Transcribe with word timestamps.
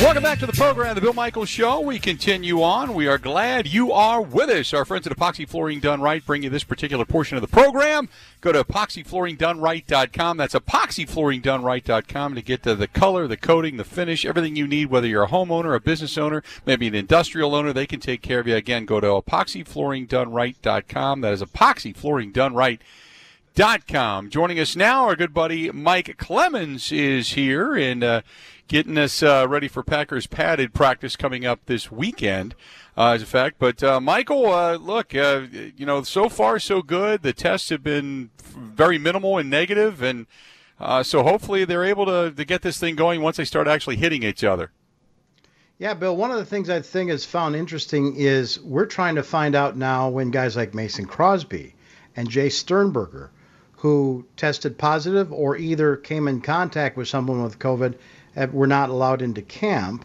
Welcome 0.00 0.22
back 0.22 0.38
to 0.38 0.46
the 0.46 0.54
program, 0.54 0.94
The 0.94 1.02
Bill 1.02 1.12
Michaels 1.12 1.50
Show. 1.50 1.80
We 1.80 1.98
continue 1.98 2.62
on. 2.62 2.94
We 2.94 3.06
are 3.06 3.18
glad 3.18 3.66
you 3.66 3.92
are 3.92 4.22
with 4.22 4.48
us. 4.48 4.72
Our 4.72 4.86
friends 4.86 5.06
at 5.06 5.14
Epoxy 5.14 5.46
Flooring 5.46 5.78
Done 5.78 6.00
Right 6.00 6.24
bring 6.24 6.42
you 6.42 6.48
this 6.48 6.64
particular 6.64 7.04
portion 7.04 7.36
of 7.36 7.42
the 7.42 7.48
program. 7.48 8.08
Go 8.40 8.50
to 8.50 8.64
epoxyflooringdoneright.com. 8.64 10.38
That's 10.38 10.54
epoxyflooringdoneright.com 10.54 12.34
to 12.34 12.40
get 12.40 12.62
to 12.62 12.74
the 12.74 12.88
color, 12.88 13.28
the 13.28 13.36
coating, 13.36 13.76
the 13.76 13.84
finish, 13.84 14.24
everything 14.24 14.56
you 14.56 14.66
need, 14.66 14.86
whether 14.86 15.06
you're 15.06 15.24
a 15.24 15.28
homeowner, 15.28 15.76
a 15.76 15.80
business 15.80 16.16
owner, 16.16 16.42
maybe 16.64 16.86
an 16.86 16.94
industrial 16.94 17.54
owner, 17.54 17.74
they 17.74 17.86
can 17.86 18.00
take 18.00 18.22
care 18.22 18.40
of 18.40 18.48
you. 18.48 18.56
Again, 18.56 18.86
go 18.86 19.00
to 19.00 19.08
epoxyflooringdoneright.com. 19.08 21.20
That 21.20 21.34
is 21.34 21.42
epoxyflooringdoneright.com. 21.42 24.30
Joining 24.30 24.60
us 24.60 24.74
now, 24.74 25.04
our 25.04 25.14
good 25.14 25.34
buddy 25.34 25.70
Mike 25.70 26.16
Clemens 26.16 26.90
is 26.90 27.32
here 27.32 27.74
and 27.74 28.02
uh, 28.02 28.22
getting 28.70 28.96
us 28.96 29.20
uh, 29.20 29.44
ready 29.48 29.66
for 29.66 29.82
Packers 29.82 30.28
padded 30.28 30.72
practice 30.72 31.16
coming 31.16 31.44
up 31.44 31.66
this 31.66 31.90
weekend. 31.90 32.54
Uh, 32.96 33.12
as 33.12 33.22
a 33.22 33.26
fact, 33.26 33.56
but 33.58 33.82
uh, 33.82 34.00
Michael, 34.00 34.46
uh, 34.46 34.74
look, 34.74 35.14
uh, 35.14 35.46
you 35.76 35.86
know, 35.86 36.02
so 36.02 36.28
far 36.28 36.58
so 36.58 36.82
good. 36.82 37.22
The 37.22 37.32
tests 37.32 37.70
have 37.70 37.82
been 37.82 38.30
very 38.38 38.98
minimal 38.98 39.38
and 39.38 39.48
negative, 39.48 40.02
and 40.02 40.26
uh, 40.78 41.02
so 41.02 41.22
hopefully 41.22 41.64
they're 41.64 41.84
able 41.84 42.04
to, 42.06 42.30
to 42.30 42.44
get 42.44 42.60
this 42.62 42.78
thing 42.78 42.96
going 42.96 43.22
once 43.22 43.38
they 43.38 43.44
start 43.44 43.68
actually 43.68 43.96
hitting 43.96 44.22
each 44.22 44.44
other. 44.44 44.70
Yeah, 45.78 45.94
Bill, 45.94 46.14
one 46.14 46.30
of 46.30 46.36
the 46.36 46.44
things 46.44 46.68
I 46.68 46.82
think 46.82 47.10
is 47.10 47.24
found 47.24 47.56
interesting 47.56 48.16
is 48.16 48.60
we're 48.60 48.86
trying 48.86 49.14
to 49.14 49.22
find 49.22 49.54
out 49.54 49.78
now 49.78 50.10
when 50.10 50.30
guys 50.30 50.56
like 50.56 50.74
Mason 50.74 51.06
Crosby 51.06 51.74
and 52.16 52.28
Jace 52.28 52.52
Sternberger, 52.52 53.30
who 53.76 54.26
tested 54.36 54.76
positive 54.76 55.32
or 55.32 55.56
either 55.56 55.96
came 55.96 56.28
in 56.28 56.42
contact 56.42 56.98
with 56.98 57.08
someone 57.08 57.42
with 57.42 57.58
COVID, 57.58 57.94
were 58.36 58.66
not 58.66 58.90
allowed 58.90 59.22
into 59.22 59.42
camp. 59.42 60.04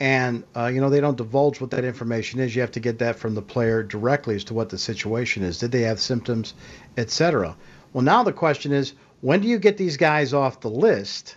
And, 0.00 0.42
uh, 0.56 0.66
you 0.66 0.80
know, 0.80 0.90
they 0.90 1.00
don't 1.00 1.16
divulge 1.16 1.60
what 1.60 1.70
that 1.70 1.84
information 1.84 2.40
is. 2.40 2.56
You 2.56 2.60
have 2.62 2.72
to 2.72 2.80
get 2.80 2.98
that 2.98 3.16
from 3.16 3.34
the 3.34 3.42
player 3.42 3.82
directly 3.84 4.34
as 4.34 4.44
to 4.44 4.54
what 4.54 4.68
the 4.68 4.78
situation 4.78 5.44
is. 5.44 5.58
Did 5.58 5.70
they 5.70 5.82
have 5.82 6.00
symptoms, 6.00 6.54
et 6.96 7.10
cetera? 7.10 7.56
Well, 7.92 8.02
now 8.02 8.24
the 8.24 8.32
question 8.32 8.72
is 8.72 8.94
when 9.20 9.40
do 9.40 9.48
you 9.48 9.58
get 9.58 9.76
these 9.76 9.96
guys 9.96 10.34
off 10.34 10.60
the 10.60 10.70
list? 10.70 11.36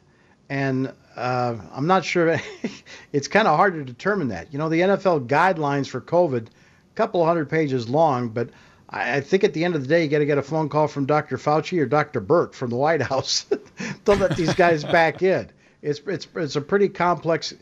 And 0.50 0.92
uh, 1.16 1.56
I'm 1.72 1.88
not 1.88 2.04
sure. 2.04 2.42
it's 3.14 3.28
kind 3.28 3.48
of 3.48 3.56
hard 3.56 3.76
to 3.76 3.84
determine 3.84 4.30
that. 4.30 4.52
You 4.52 4.60
know, 4.60 4.70
the 4.70 4.82
NFL 4.82 5.28
guidelines 5.28 5.88
for 5.88 6.02
COVID, 6.02 6.48
a 6.48 6.96
couple 6.96 7.24
hundred 7.24 7.50
pages 7.50 7.88
long, 7.88 8.30
but 8.30 8.50
I, 8.90 9.18
I 9.18 9.22
think 9.22 9.44
at 9.44 9.54
the 9.54 9.64
end 9.64 9.76
of 9.76 9.82
the 9.82 9.88
day, 9.88 10.04
you 10.04 10.10
got 10.10 10.20
to 10.20 10.26
get 10.26 10.38
a 10.38 10.44
phone 10.44 10.70
call 10.70 10.88
from 10.88 11.06
Dr. 11.06 11.38
Fauci 11.38 11.80
or 11.80 11.86
Dr. 11.86 12.22
Birx 12.22 12.56
from 12.56 12.72
the 12.72 12.76
White 12.76 13.02
House 13.02 13.46
to 14.06 14.14
let 14.14 14.36
these 14.36 14.54
guys 14.54 14.84
back 14.84 15.22
in. 15.22 15.50
It's 15.82 16.00
it's 16.08 16.28
it's 16.36 16.56
a 16.56 16.62
pretty 16.62 16.90
complex 16.90 17.54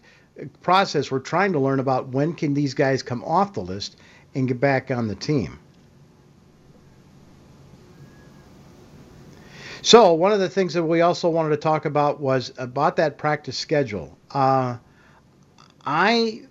process. 0.61 1.11
We're 1.11 1.19
trying 1.19 1.53
to 1.53 1.59
learn 1.59 1.79
about 1.79 2.09
when 2.09 2.33
can 2.33 2.53
these 2.53 2.73
guys 2.73 3.03
come 3.03 3.23
off 3.23 3.53
the 3.53 3.61
list 3.61 3.97
and 4.35 4.47
get 4.47 4.59
back 4.59 4.91
on 4.91 5.07
the 5.07 5.15
team. 5.15 5.59
So 9.81 10.13
one 10.13 10.31
of 10.31 10.39
the 10.39 10.49
things 10.49 10.73
that 10.75 10.83
we 10.83 11.01
also 11.01 11.29
wanted 11.29 11.49
to 11.49 11.57
talk 11.57 11.83
about 11.83 12.21
was 12.21 12.53
about 12.57 12.95
that 12.95 13.17
practice 13.17 13.57
schedule. 13.57 14.17
Uh, 14.31 14.77
I 15.85 16.43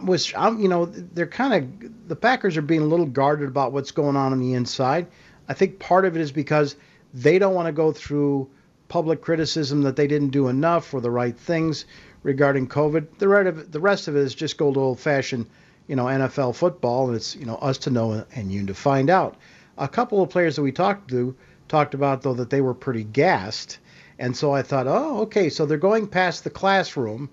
was, 0.00 0.32
I'm, 0.36 0.60
you 0.60 0.68
know, 0.68 0.86
they're 0.86 1.26
kind 1.26 1.54
of 1.54 2.08
the 2.08 2.14
Packers 2.14 2.56
are 2.56 2.62
being 2.62 2.82
a 2.82 2.86
little 2.86 3.06
guarded 3.06 3.48
about 3.48 3.72
what's 3.72 3.90
going 3.90 4.16
on 4.16 4.32
on 4.32 4.38
the 4.38 4.54
inside. 4.54 5.08
I 5.48 5.54
think 5.54 5.80
part 5.80 6.04
of 6.04 6.16
it 6.16 6.20
is 6.20 6.30
because 6.30 6.76
they 7.12 7.40
don't 7.40 7.54
want 7.54 7.66
to 7.66 7.72
go 7.72 7.90
through 7.90 8.48
public 8.88 9.20
criticism 9.20 9.82
that 9.82 9.96
they 9.96 10.06
didn't 10.06 10.30
do 10.30 10.48
enough 10.48 10.92
or 10.92 11.00
the 11.00 11.10
right 11.10 11.36
things 11.36 11.84
regarding 12.22 12.66
COVID. 12.66 13.18
The 13.18 13.28
rest 13.28 13.48
of 13.48 13.58
it, 13.58 13.72
the 13.72 13.80
rest 13.80 14.08
of 14.08 14.16
it 14.16 14.20
is 14.20 14.34
just 14.34 14.56
good 14.56 14.76
old-fashioned, 14.76 15.46
you 15.86 15.96
know, 15.96 16.06
NFL 16.06 16.54
football, 16.54 17.08
and 17.08 17.16
it's 17.16 17.36
you 17.36 17.46
know 17.46 17.56
us 17.56 17.78
to 17.78 17.90
know 17.90 18.24
and 18.34 18.52
you 18.52 18.66
to 18.66 18.74
find 18.74 19.10
out. 19.10 19.36
A 19.76 19.88
couple 19.88 20.22
of 20.22 20.30
players 20.30 20.56
that 20.56 20.62
we 20.62 20.72
talked 20.72 21.08
to 21.10 21.36
talked 21.68 21.94
about 21.94 22.22
though 22.22 22.34
that 22.34 22.50
they 22.50 22.60
were 22.60 22.74
pretty 22.74 23.04
gassed, 23.04 23.78
and 24.18 24.36
so 24.36 24.52
I 24.52 24.62
thought, 24.62 24.86
oh, 24.86 25.20
okay, 25.22 25.48
so 25.48 25.66
they're 25.66 25.78
going 25.78 26.06
past 26.06 26.44
the 26.44 26.50
classroom, 26.50 27.30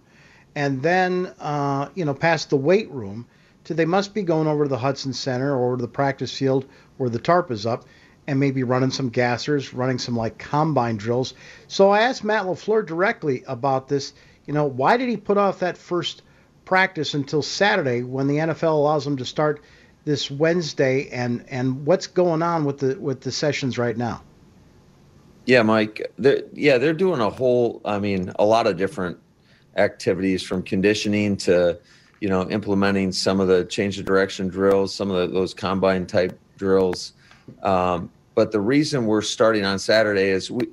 and 0.56 0.82
then 0.82 1.34
uh, 1.40 1.90
you 1.96 2.06
know 2.06 2.14
past 2.14 2.50
the 2.50 2.58
weight 2.58 2.92
room, 2.92 3.26
to 3.64 3.74
they 3.74 3.86
must 3.86 4.14
be 4.14 4.22
going 4.22 4.48
over 4.48 4.66
to 4.66 4.70
the 4.70 4.78
Hutson 4.78 5.14
Center 5.14 5.56
or 5.56 5.78
the 5.78 5.88
practice 5.88 6.36
field 6.38 6.66
where 6.98 7.10
the 7.10 7.20
tarp 7.20 7.52
is 7.52 7.66
up, 7.66 7.86
and 8.28 8.40
maybe 8.40 8.64
running 8.64 8.92
some 8.92 9.12
gassers, 9.12 9.74
running 9.74 10.00
some 10.00 10.16
like 10.16 10.38
combine 10.38 10.98
drills. 10.98 11.34
So 11.68 11.92
I 11.92 12.02
asked 12.02 12.24
Matt 12.24 12.46
Lafleur 12.46 12.86
directly 12.86 13.44
about 13.48 13.88
this. 13.88 14.14
You 14.46 14.54
know, 14.54 14.66
why 14.66 14.98
did 14.98 15.10
he 15.10 15.18
put 15.18 15.38
off 15.38 15.60
that 15.60 15.78
first 15.78 16.22
practice 16.66 17.14
until 17.14 17.42
Saturday 17.42 18.04
when 18.04 18.28
the 18.28 18.38
NFL 18.38 18.74
allows 18.74 19.06
him 19.06 19.18
to 19.18 19.26
start 19.26 19.62
this 20.04 20.30
Wednesday, 20.30 21.10
and 21.10 21.44
and 21.50 21.86
what's 21.86 22.08
going 22.08 22.44
on 22.44 22.64
with 22.64 22.78
the 22.80 23.00
with 23.00 23.22
the 23.22 23.32
sessions 23.32 23.78
right 23.78 23.98
now? 23.98 24.22
Yeah, 25.46 25.62
Mike. 25.64 26.12
They're, 26.18 26.44
yeah, 26.54 26.78
they're 26.78 26.94
doing 26.94 27.22
a 27.22 27.30
whole. 27.30 27.82
I 27.86 28.00
mean, 28.00 28.32
a 28.38 28.46
lot 28.46 28.68
of 28.68 28.78
different 28.78 29.18
activities 29.78 30.42
from 30.42 30.64
conditioning 30.64 31.38
to, 31.38 31.80
you 32.20 32.30
know, 32.30 32.50
implementing 32.50 33.12
some 33.12 33.40
of 33.40 33.48
the 33.48 33.66
change 33.66 34.00
of 34.00 34.06
direction 34.06 34.48
drills, 34.48 34.94
some 34.94 35.12
of 35.12 35.18
the, 35.18 35.34
those 35.34 35.54
combine 35.54 36.06
type 36.06 36.40
drills. 36.58 37.14
Um, 37.62 38.10
but 38.36 38.52
the 38.52 38.60
reason 38.60 39.06
we're 39.06 39.22
starting 39.22 39.66
on 39.66 39.80
Saturday 39.80 40.30
is 40.30 40.52
we 40.52 40.68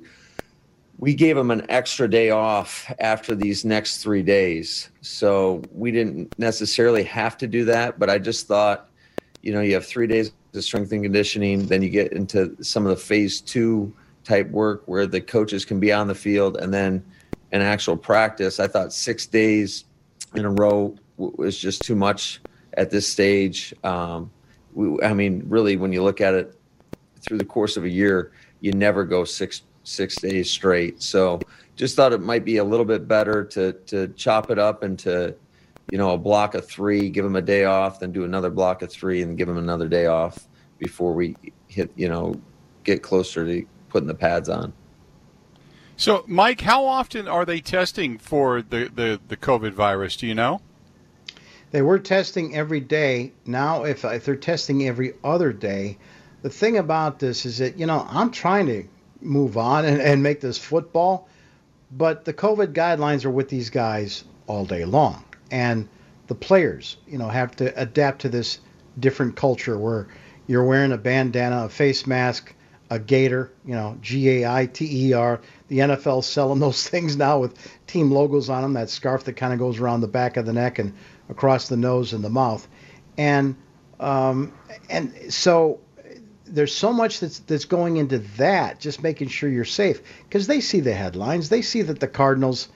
we 0.99 1.13
gave 1.13 1.35
them 1.35 1.51
an 1.51 1.65
extra 1.69 2.07
day 2.07 2.29
off 2.29 2.89
after 2.99 3.35
these 3.35 3.65
next 3.65 3.97
three 3.97 4.21
days, 4.21 4.89
so 5.01 5.63
we 5.73 5.91
didn't 5.91 6.37
necessarily 6.37 7.03
have 7.03 7.37
to 7.39 7.47
do 7.47 7.65
that. 7.65 7.97
But 7.97 8.09
I 8.09 8.19
just 8.19 8.47
thought, 8.47 8.89
you 9.41 9.51
know, 9.51 9.61
you 9.61 9.73
have 9.73 9.85
three 9.85 10.07
days 10.07 10.31
of 10.53 10.63
strength 10.63 10.91
and 10.91 11.03
conditioning, 11.03 11.65
then 11.65 11.81
you 11.81 11.89
get 11.89 12.13
into 12.13 12.55
some 12.63 12.85
of 12.85 12.89
the 12.91 13.01
phase 13.01 13.41
two 13.41 13.93
type 14.23 14.49
work 14.51 14.83
where 14.85 15.07
the 15.07 15.19
coaches 15.19 15.65
can 15.65 15.79
be 15.79 15.91
on 15.91 16.07
the 16.07 16.15
field 16.15 16.57
and 16.57 16.73
then 16.73 17.03
an 17.51 17.61
actual 17.61 17.97
practice. 17.97 18.59
I 18.59 18.67
thought 18.67 18.93
six 18.93 19.25
days 19.25 19.85
in 20.35 20.45
a 20.45 20.51
row 20.51 20.95
was 21.17 21.57
just 21.57 21.81
too 21.81 21.95
much 21.95 22.39
at 22.75 22.91
this 22.91 23.11
stage. 23.11 23.73
Um, 23.83 24.31
we, 24.73 25.03
I 25.03 25.13
mean, 25.13 25.43
really, 25.47 25.75
when 25.75 25.91
you 25.91 26.03
look 26.03 26.21
at 26.21 26.33
it 26.33 26.55
through 27.23 27.37
the 27.37 27.45
course 27.45 27.77
of 27.77 27.83
a 27.83 27.89
year, 27.89 28.31
you 28.61 28.71
never 28.71 29.03
go 29.03 29.23
six 29.23 29.63
six 29.83 30.15
days 30.15 30.49
straight. 30.49 31.01
So 31.01 31.39
just 31.75 31.95
thought 31.95 32.13
it 32.13 32.21
might 32.21 32.45
be 32.45 32.57
a 32.57 32.63
little 32.63 32.85
bit 32.85 33.07
better 33.07 33.43
to 33.45 33.73
to 33.87 34.07
chop 34.09 34.49
it 34.51 34.59
up 34.59 34.83
into 34.83 35.35
you 35.91 35.97
know 35.97 36.11
a 36.11 36.17
block 36.17 36.55
of 36.55 36.67
three, 36.67 37.09
give 37.09 37.23
them 37.23 37.35
a 37.35 37.41
day 37.41 37.65
off, 37.65 37.99
then 37.99 38.11
do 38.11 38.23
another 38.23 38.49
block 38.49 38.81
of 38.81 38.91
three, 38.91 39.21
and 39.21 39.37
give 39.37 39.47
them 39.47 39.57
another 39.57 39.87
day 39.87 40.05
off 40.05 40.47
before 40.79 41.13
we 41.13 41.35
hit 41.67 41.91
you 41.95 42.09
know 42.09 42.39
get 42.83 43.01
closer 43.01 43.45
to 43.45 43.65
putting 43.89 44.07
the 44.07 44.15
pads 44.15 44.49
on. 44.49 44.73
So, 45.95 46.25
Mike, 46.27 46.61
how 46.61 46.85
often 46.85 47.27
are 47.27 47.45
they 47.45 47.61
testing 47.61 48.17
for 48.17 48.61
the, 48.61 48.89
the, 48.93 49.21
the 49.27 49.37
COVID 49.37 49.73
virus? 49.73 50.17
Do 50.17 50.25
you 50.25 50.33
know? 50.33 50.59
They 51.71 51.81
were 51.81 51.99
testing 51.99 52.55
every 52.55 52.79
day. 52.79 53.31
Now, 53.45 53.83
if, 53.83 54.03
if 54.03 54.25
they're 54.25 54.35
testing 54.35 54.87
every 54.87 55.13
other 55.23 55.53
day, 55.53 55.97
the 56.43 56.49
thing 56.49 56.77
about 56.77 57.19
this 57.19 57.45
is 57.45 57.57
that, 57.57 57.79
you 57.79 57.85
know, 57.85 58.05
I'm 58.07 58.29
trying 58.29 58.67
to 58.67 58.83
move 59.21 59.57
on 59.57 59.85
and, 59.85 60.01
and 60.01 60.21
make 60.21 60.41
this 60.41 60.57
football, 60.57 61.27
but 61.89 62.25
the 62.25 62.33
COVID 62.33 62.73
guidelines 62.73 63.25
are 63.25 63.31
with 63.31 63.47
these 63.47 63.69
guys 63.69 64.25
all 64.45 64.65
day 64.65 64.83
long. 64.83 65.23
And 65.49 65.87
the 66.27 66.35
players, 66.35 66.97
you 67.07 67.17
know, 67.17 67.29
have 67.29 67.55
to 67.55 67.81
adapt 67.81 68.21
to 68.21 68.29
this 68.29 68.59
different 68.99 69.37
culture 69.37 69.77
where 69.77 70.07
you're 70.45 70.65
wearing 70.65 70.91
a 70.91 70.97
bandana, 70.97 71.65
a 71.65 71.69
face 71.69 72.05
mask, 72.05 72.53
a 72.89 72.99
gaiter, 72.99 73.49
you 73.65 73.73
know, 73.73 73.97
G 74.01 74.29
A 74.29 74.51
I 74.53 74.65
T 74.65 75.07
E 75.07 75.13
R. 75.13 75.39
The 75.69 75.79
NFL's 75.79 76.27
selling 76.27 76.59
those 76.59 76.87
things 76.89 77.15
now 77.15 77.39
with 77.39 77.57
team 77.87 78.11
logos 78.11 78.49
on 78.49 78.63
them, 78.63 78.73
that 78.73 78.89
scarf 78.89 79.23
that 79.23 79.33
kind 79.33 79.53
of 79.53 79.59
goes 79.59 79.79
around 79.79 80.01
the 80.01 80.09
back 80.09 80.35
of 80.35 80.45
the 80.45 80.53
neck 80.53 80.77
and 80.77 80.93
across 81.29 81.69
the 81.69 81.77
nose 81.77 82.11
and 82.11 82.21
the 82.21 82.29
mouth. 82.29 82.67
And 83.17 83.55
um, 84.01 84.51
and 84.89 85.31
so 85.33 85.79
there's 86.53 86.73
so 86.73 86.93
much 86.93 87.19
that's 87.19 87.39
that's 87.39 87.65
going 87.65 87.97
into 87.97 88.19
that, 88.37 88.79
just 88.79 89.01
making 89.01 89.27
sure 89.27 89.49
you're 89.49 89.65
safe 89.65 90.01
because 90.23 90.45
they 90.45 90.61
see 90.61 90.79
the 90.79 90.93
headlines. 90.93 91.49
They 91.49 91.63
see 91.63 91.81
that 91.81 91.99
the 91.99 92.07
Cardinals, 92.07 92.69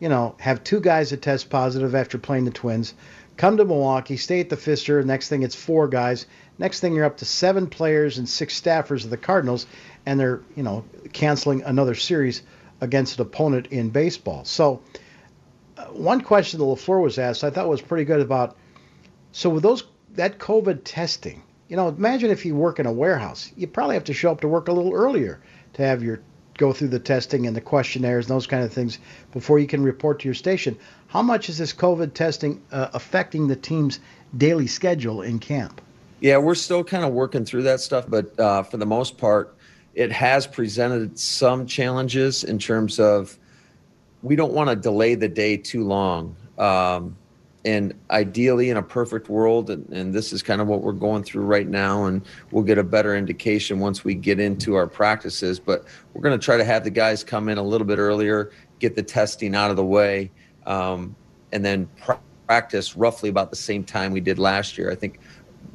you 0.00 0.10
know, 0.10 0.34
have 0.38 0.62
two 0.62 0.80
guys 0.80 1.10
that 1.10 1.22
test 1.22 1.48
positive 1.48 1.94
after 1.94 2.18
playing 2.18 2.44
the 2.44 2.50
Twins. 2.50 2.92
Come 3.38 3.56
to 3.56 3.64
Milwaukee, 3.64 4.18
stay 4.18 4.40
at 4.40 4.50
the 4.50 4.58
Pfister. 4.58 5.02
Next 5.02 5.30
thing, 5.30 5.42
it's 5.42 5.54
four 5.54 5.88
guys. 5.88 6.26
Next 6.58 6.80
thing, 6.80 6.94
you're 6.94 7.06
up 7.06 7.16
to 7.16 7.24
seven 7.24 7.66
players 7.66 8.18
and 8.18 8.28
six 8.28 8.60
staffers 8.60 9.04
of 9.04 9.10
the 9.10 9.16
Cardinals, 9.16 9.66
and 10.04 10.20
they're 10.20 10.42
you 10.54 10.62
know 10.62 10.84
canceling 11.14 11.62
another 11.62 11.94
series 11.94 12.42
against 12.82 13.18
an 13.18 13.22
opponent 13.22 13.68
in 13.68 13.88
baseball. 13.88 14.44
So, 14.44 14.82
uh, 15.78 15.84
one 15.86 16.20
question 16.20 16.60
that 16.60 16.66
Lafleur 16.66 17.02
was 17.02 17.18
asked, 17.18 17.44
I 17.44 17.50
thought 17.50 17.66
was 17.66 17.80
pretty 17.80 18.04
good 18.04 18.20
about. 18.20 18.58
So 19.34 19.48
with 19.48 19.62
those 19.62 19.84
that 20.16 20.38
COVID 20.38 20.82
testing, 20.84 21.42
you 21.72 21.76
know, 21.76 21.88
imagine 21.88 22.30
if 22.30 22.44
you 22.44 22.54
work 22.54 22.78
in 22.78 22.84
a 22.84 22.92
warehouse, 22.92 23.50
you 23.56 23.66
probably 23.66 23.94
have 23.94 24.04
to 24.04 24.12
show 24.12 24.30
up 24.30 24.42
to 24.42 24.46
work 24.46 24.68
a 24.68 24.72
little 24.72 24.92
earlier 24.92 25.40
to 25.72 25.80
have 25.80 26.02
your 26.02 26.20
go 26.58 26.70
through 26.70 26.88
the 26.88 26.98
testing 26.98 27.46
and 27.46 27.56
the 27.56 27.62
questionnaires 27.62 28.26
and 28.26 28.36
those 28.36 28.46
kind 28.46 28.62
of 28.62 28.70
things 28.70 28.98
before 29.32 29.58
you 29.58 29.66
can 29.66 29.82
report 29.82 30.20
to 30.20 30.28
your 30.28 30.34
station. 30.34 30.76
How 31.06 31.22
much 31.22 31.48
is 31.48 31.56
this 31.56 31.72
COVID 31.72 32.12
testing 32.12 32.60
uh, 32.72 32.88
affecting 32.92 33.48
the 33.48 33.56
team's 33.56 34.00
daily 34.36 34.66
schedule 34.66 35.22
in 35.22 35.38
camp? 35.38 35.80
Yeah, 36.20 36.36
we're 36.36 36.56
still 36.56 36.84
kind 36.84 37.06
of 37.06 37.14
working 37.14 37.46
through 37.46 37.62
that 37.62 37.80
stuff, 37.80 38.04
but 38.06 38.38
uh, 38.38 38.64
for 38.64 38.76
the 38.76 38.84
most 38.84 39.16
part, 39.16 39.56
it 39.94 40.12
has 40.12 40.46
presented 40.46 41.18
some 41.18 41.64
challenges 41.64 42.44
in 42.44 42.58
terms 42.58 43.00
of 43.00 43.38
we 44.20 44.36
don't 44.36 44.52
want 44.52 44.68
to 44.68 44.76
delay 44.76 45.14
the 45.14 45.26
day 45.26 45.56
too 45.56 45.84
long. 45.84 46.36
Um, 46.58 47.16
and 47.64 47.94
ideally, 48.10 48.70
in 48.70 48.76
a 48.76 48.82
perfect 48.82 49.28
world, 49.28 49.70
and, 49.70 49.88
and, 49.90 50.12
this 50.12 50.32
is 50.32 50.42
kind 50.42 50.60
of 50.60 50.66
what 50.66 50.82
we're 50.82 50.92
going 50.92 51.22
through 51.22 51.44
right 51.44 51.68
now, 51.68 52.06
and 52.06 52.22
we'll 52.50 52.64
get 52.64 52.76
a 52.76 52.82
better 52.82 53.16
indication 53.16 53.78
once 53.78 54.02
we 54.02 54.14
get 54.14 54.40
into 54.40 54.74
our 54.74 54.88
practices. 54.88 55.60
But 55.60 55.84
we're 56.12 56.22
going 56.22 56.38
to 56.38 56.44
try 56.44 56.56
to 56.56 56.64
have 56.64 56.82
the 56.82 56.90
guys 56.90 57.22
come 57.22 57.48
in 57.48 57.58
a 57.58 57.62
little 57.62 57.86
bit 57.86 57.98
earlier, 57.98 58.50
get 58.80 58.96
the 58.96 59.02
testing 59.02 59.54
out 59.54 59.70
of 59.70 59.76
the 59.76 59.84
way, 59.84 60.32
um, 60.66 61.14
and 61.52 61.64
then 61.64 61.88
pr- 62.00 62.14
practice 62.48 62.96
roughly 62.96 63.28
about 63.28 63.50
the 63.50 63.56
same 63.56 63.84
time 63.84 64.10
we 64.10 64.20
did 64.20 64.40
last 64.40 64.76
year. 64.76 64.90
I 64.90 64.96
think 64.96 65.20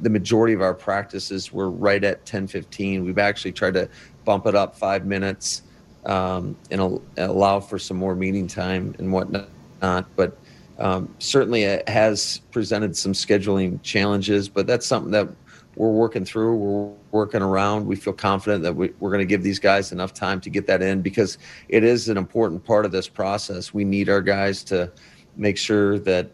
the 0.00 0.10
majority 0.10 0.52
of 0.52 0.60
our 0.60 0.74
practices 0.74 1.52
were 1.52 1.70
right 1.70 2.04
at 2.04 2.26
10:15. 2.26 3.04
We've 3.04 3.18
actually 3.18 3.52
tried 3.52 3.74
to 3.74 3.88
bump 4.26 4.46
it 4.46 4.54
up 4.54 4.76
five 4.76 5.06
minutes 5.06 5.62
um, 6.04 6.54
and 6.70 7.00
allow 7.16 7.60
for 7.60 7.78
some 7.78 7.96
more 7.96 8.14
meeting 8.14 8.46
time 8.46 8.94
and 8.98 9.10
whatnot. 9.10 9.48
But 9.80 10.38
um, 10.78 11.14
certainly, 11.18 11.64
it 11.64 11.88
has 11.88 12.40
presented 12.50 12.96
some 12.96 13.12
scheduling 13.12 13.82
challenges. 13.82 14.48
But 14.48 14.66
that's 14.66 14.86
something 14.86 15.12
that 15.12 15.28
we're 15.76 15.90
working 15.90 16.24
through. 16.24 16.56
We're 16.56 16.92
working 17.10 17.42
around. 17.42 17.86
We 17.86 17.96
feel 17.96 18.12
confident 18.12 18.62
that 18.64 18.74
we, 18.74 18.92
we're 19.00 19.10
going 19.10 19.20
to 19.20 19.26
give 19.26 19.42
these 19.42 19.58
guys 19.58 19.92
enough 19.92 20.14
time 20.14 20.40
to 20.42 20.50
get 20.50 20.66
that 20.66 20.82
in 20.82 21.02
because 21.02 21.38
it 21.68 21.84
is 21.84 22.08
an 22.08 22.16
important 22.16 22.64
part 22.64 22.84
of 22.84 22.92
this 22.92 23.08
process. 23.08 23.74
We 23.74 23.84
need 23.84 24.08
our 24.08 24.22
guys 24.22 24.62
to 24.64 24.90
make 25.36 25.56
sure 25.56 25.98
that 26.00 26.30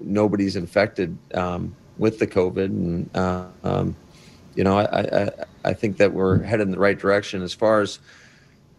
nobody's 0.00 0.56
infected. 0.56 1.16
Um, 1.34 1.74
with 1.98 2.18
the 2.18 2.26
COVID, 2.26 2.66
and 2.66 3.16
uh, 3.16 3.46
um, 3.64 3.96
you 4.54 4.64
know, 4.64 4.78
I, 4.78 5.24
I 5.24 5.30
I 5.64 5.72
think 5.72 5.96
that 5.98 6.12
we're 6.12 6.42
headed 6.42 6.66
in 6.66 6.72
the 6.72 6.78
right 6.78 6.98
direction 6.98 7.42
as 7.42 7.52
far 7.52 7.80
as 7.80 7.98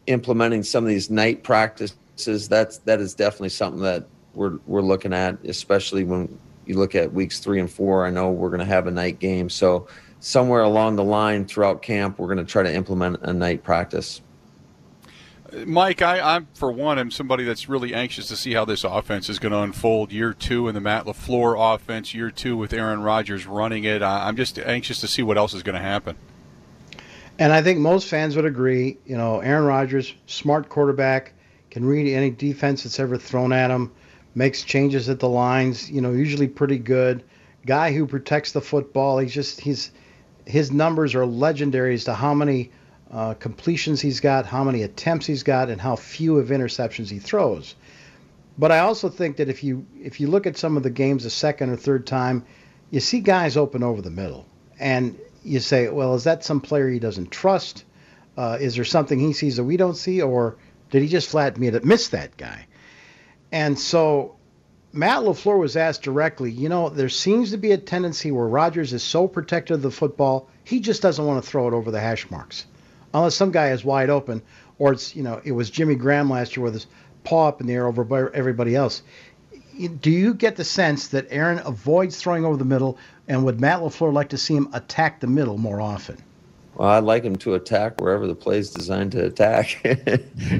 implementing 0.07 0.63
some 0.63 0.83
of 0.83 0.89
these 0.89 1.09
night 1.09 1.43
practices. 1.43 2.47
That's 2.47 2.79
that 2.79 2.99
is 2.99 3.13
definitely 3.13 3.49
something 3.49 3.81
that 3.81 4.05
we're 4.37 4.59
we're 4.67 4.81
looking 4.81 5.13
at, 5.13 5.43
especially 5.43 6.03
when 6.03 6.39
you 6.65 6.77
look 6.77 6.95
at 6.95 7.11
weeks 7.11 7.39
three 7.39 7.59
and 7.59 7.69
four. 7.69 8.05
I 8.05 8.11
know 8.11 8.29
we're 8.29 8.49
going 8.49 8.59
to 8.59 8.65
have 8.65 8.87
a 8.87 8.91
night 8.91 9.19
game, 9.19 9.49
so 9.49 9.87
somewhere 10.19 10.61
along 10.61 10.95
the 10.95 11.03
line 11.03 11.45
throughout 11.45 11.81
camp, 11.81 12.19
we're 12.19 12.27
going 12.33 12.45
to 12.45 12.45
try 12.45 12.63
to 12.63 12.73
implement 12.73 13.21
a 13.23 13.33
night 13.33 13.63
practice. 13.63 14.21
Mike, 15.65 16.01
I, 16.01 16.35
am 16.35 16.47
for 16.53 16.71
one, 16.71 16.99
am 16.99 17.09
somebody 17.09 17.45
that's 17.45 17.69
really 17.69 17.93
anxious 17.93 18.27
to 18.27 18.35
see 18.35 18.53
how 18.53 18.65
this 18.65 18.83
offense 18.83 19.29
is 19.29 19.39
going 19.39 19.53
to 19.53 19.59
unfold. 19.59 20.11
Year 20.11 20.33
two 20.33 20.67
in 20.67 20.75
the 20.75 20.81
Matt 20.81 21.05
Lafleur 21.05 21.75
offense, 21.75 22.13
year 22.13 22.29
two 22.29 22.57
with 22.57 22.73
Aaron 22.73 23.01
Rodgers 23.01 23.47
running 23.47 23.85
it. 23.85 24.03
I'm 24.03 24.35
just 24.35 24.59
anxious 24.59 24.99
to 25.01 25.07
see 25.07 25.23
what 25.23 25.37
else 25.37 25.53
is 25.53 25.63
going 25.63 25.75
to 25.75 25.81
happen. 25.81 26.17
And 27.39 27.53
I 27.53 27.61
think 27.61 27.79
most 27.79 28.09
fans 28.09 28.35
would 28.35 28.45
agree. 28.45 28.97
You 29.05 29.15
know, 29.15 29.39
Aaron 29.39 29.65
Rodgers, 29.65 30.13
smart 30.25 30.67
quarterback, 30.69 31.33
can 31.71 31.85
read 31.85 32.11
any 32.13 32.29
defense 32.29 32.83
that's 32.83 32.99
ever 32.99 33.17
thrown 33.17 33.53
at 33.53 33.71
him, 33.71 33.91
makes 34.37 34.61
changes 34.61 35.09
at 35.09 35.19
the 35.19 35.27
lines. 35.27 35.89
You 35.89 36.01
know, 36.01 36.11
usually 36.11 36.47
pretty 36.47 36.77
good. 36.77 37.23
Guy 37.65 37.91
who 37.91 38.05
protects 38.05 38.51
the 38.51 38.61
football. 38.61 39.17
He's 39.17 39.33
just 39.33 39.59
he's 39.59 39.91
his 40.45 40.71
numbers 40.71 41.15
are 41.15 41.25
legendary 41.25 41.95
as 41.95 42.05
to 42.05 42.13
how 42.13 42.33
many 42.33 42.71
uh, 43.11 43.33
completions 43.33 43.99
he's 43.99 44.19
got, 44.19 44.45
how 44.45 44.63
many 44.63 44.83
attempts 44.83 45.25
he's 45.25 45.43
got, 45.43 45.69
and 45.69 45.81
how 45.81 45.95
few 45.95 46.37
of 46.37 46.49
interceptions 46.49 47.09
he 47.09 47.19
throws. 47.19 47.75
But 48.57 48.71
I 48.71 48.79
also 48.79 49.09
think 49.09 49.37
that 49.37 49.49
if 49.49 49.63
you 49.63 49.85
if 49.99 50.19
you 50.21 50.27
look 50.27 50.45
at 50.45 50.55
some 50.55 50.77
of 50.77 50.83
the 50.83 50.91
games 50.91 51.25
a 51.25 51.29
second 51.31 51.71
or 51.71 51.75
third 51.75 52.05
time, 52.05 52.45
you 52.91 52.99
see 52.99 53.19
guys 53.21 53.57
open 53.57 53.83
over 53.83 54.01
the 54.01 54.11
middle, 54.11 54.45
and 54.79 55.17
you 55.43 55.59
say, 55.59 55.89
well, 55.89 56.13
is 56.13 56.25
that 56.25 56.45
some 56.45 56.61
player 56.61 56.87
he 56.89 56.99
doesn't 56.99 57.31
trust? 57.31 57.85
Uh, 58.37 58.57
is 58.61 58.75
there 58.75 58.85
something 58.85 59.19
he 59.19 59.33
sees 59.33 59.57
that 59.57 59.63
we 59.63 59.77
don't 59.77 59.97
see, 59.97 60.21
or 60.21 60.57
did 60.91 61.01
he 61.01 61.07
just 61.07 61.29
flat 61.29 61.57
miss 61.57 62.09
that 62.09 62.37
guy? 62.37 62.67
And 63.51 63.77
so 63.77 64.35
Matt 64.93 65.23
LaFleur 65.23 65.59
was 65.59 65.77
asked 65.77 66.01
directly, 66.01 66.51
you 66.51 66.69
know, 66.69 66.89
there 66.89 67.09
seems 67.09 67.51
to 67.51 67.57
be 67.57 67.71
a 67.71 67.77
tendency 67.77 68.31
where 68.31 68.47
Rodgers 68.47 68.93
is 68.93 69.03
so 69.03 69.27
protective 69.27 69.75
of 69.75 69.81
the 69.81 69.91
football, 69.91 70.49
he 70.63 70.79
just 70.79 71.01
doesn't 71.01 71.25
want 71.25 71.43
to 71.43 71.49
throw 71.49 71.67
it 71.67 71.73
over 71.73 71.91
the 71.91 71.99
hash 71.99 72.29
marks 72.29 72.65
unless 73.13 73.35
some 73.35 73.51
guy 73.51 73.69
is 73.71 73.83
wide 73.83 74.09
open, 74.09 74.41
or 74.79 74.93
it's 74.93 75.15
you 75.15 75.23
know 75.23 75.41
it 75.43 75.51
was 75.51 75.69
Jimmy 75.69 75.95
Graham 75.95 76.29
last 76.29 76.55
year 76.55 76.63
with 76.63 76.73
his 76.73 76.87
paw 77.23 77.47
up 77.47 77.61
in 77.61 77.67
the 77.67 77.73
air 77.73 77.87
over 77.87 78.31
everybody 78.33 78.75
else. 78.75 79.01
Do 80.01 80.09
you 80.09 80.33
get 80.33 80.55
the 80.55 80.63
sense 80.63 81.09
that 81.09 81.27
Aaron 81.29 81.59
avoids 81.59 82.17
throwing 82.17 82.45
over 82.45 82.57
the 82.57 82.65
middle, 82.65 82.97
and 83.27 83.45
would 83.45 83.61
Matt 83.61 83.81
Lafleur 83.81 84.11
like 84.11 84.29
to 84.29 84.37
see 84.37 84.55
him 84.55 84.69
attack 84.73 85.19
the 85.19 85.27
middle 85.27 85.57
more 85.57 85.79
often? 85.79 86.17
Well, 86.77 86.89
I'd 86.89 87.03
like 87.03 87.23
him 87.23 87.35
to 87.37 87.55
attack 87.55 87.99
wherever 87.99 88.27
the 88.27 88.35
play 88.35 88.59
is 88.59 88.69
designed 88.69 89.11
to 89.13 89.25
attack 89.25 89.81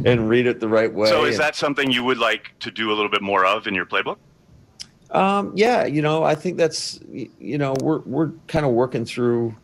and 0.04 0.28
read 0.28 0.48
it 0.48 0.60
the 0.60 0.68
right 0.68 0.92
way. 0.92 1.10
So, 1.10 1.26
is 1.26 1.38
that 1.38 1.56
something 1.56 1.92
you 1.92 2.04
would 2.04 2.18
like 2.18 2.58
to 2.62 2.72
do 2.72 2.92
a 2.92 2.96
little 2.96 3.12
bit 3.12 3.22
more 3.22 3.46
of 3.46 3.68
in 3.68 3.76
your 3.76 3.86
playbook? 3.86 4.18
Um, 5.12 5.52
yeah, 5.56 5.86
you 5.86 6.02
know, 6.02 6.24
I 6.24 6.34
think 6.34 6.58
that's 6.58 7.00
you 7.12 7.60
know 7.60 7.76
we're 7.84 8.00
we're 8.00 8.32
kind 8.48 8.66
of 8.66 8.72
working 8.72 9.06
through 9.06 9.56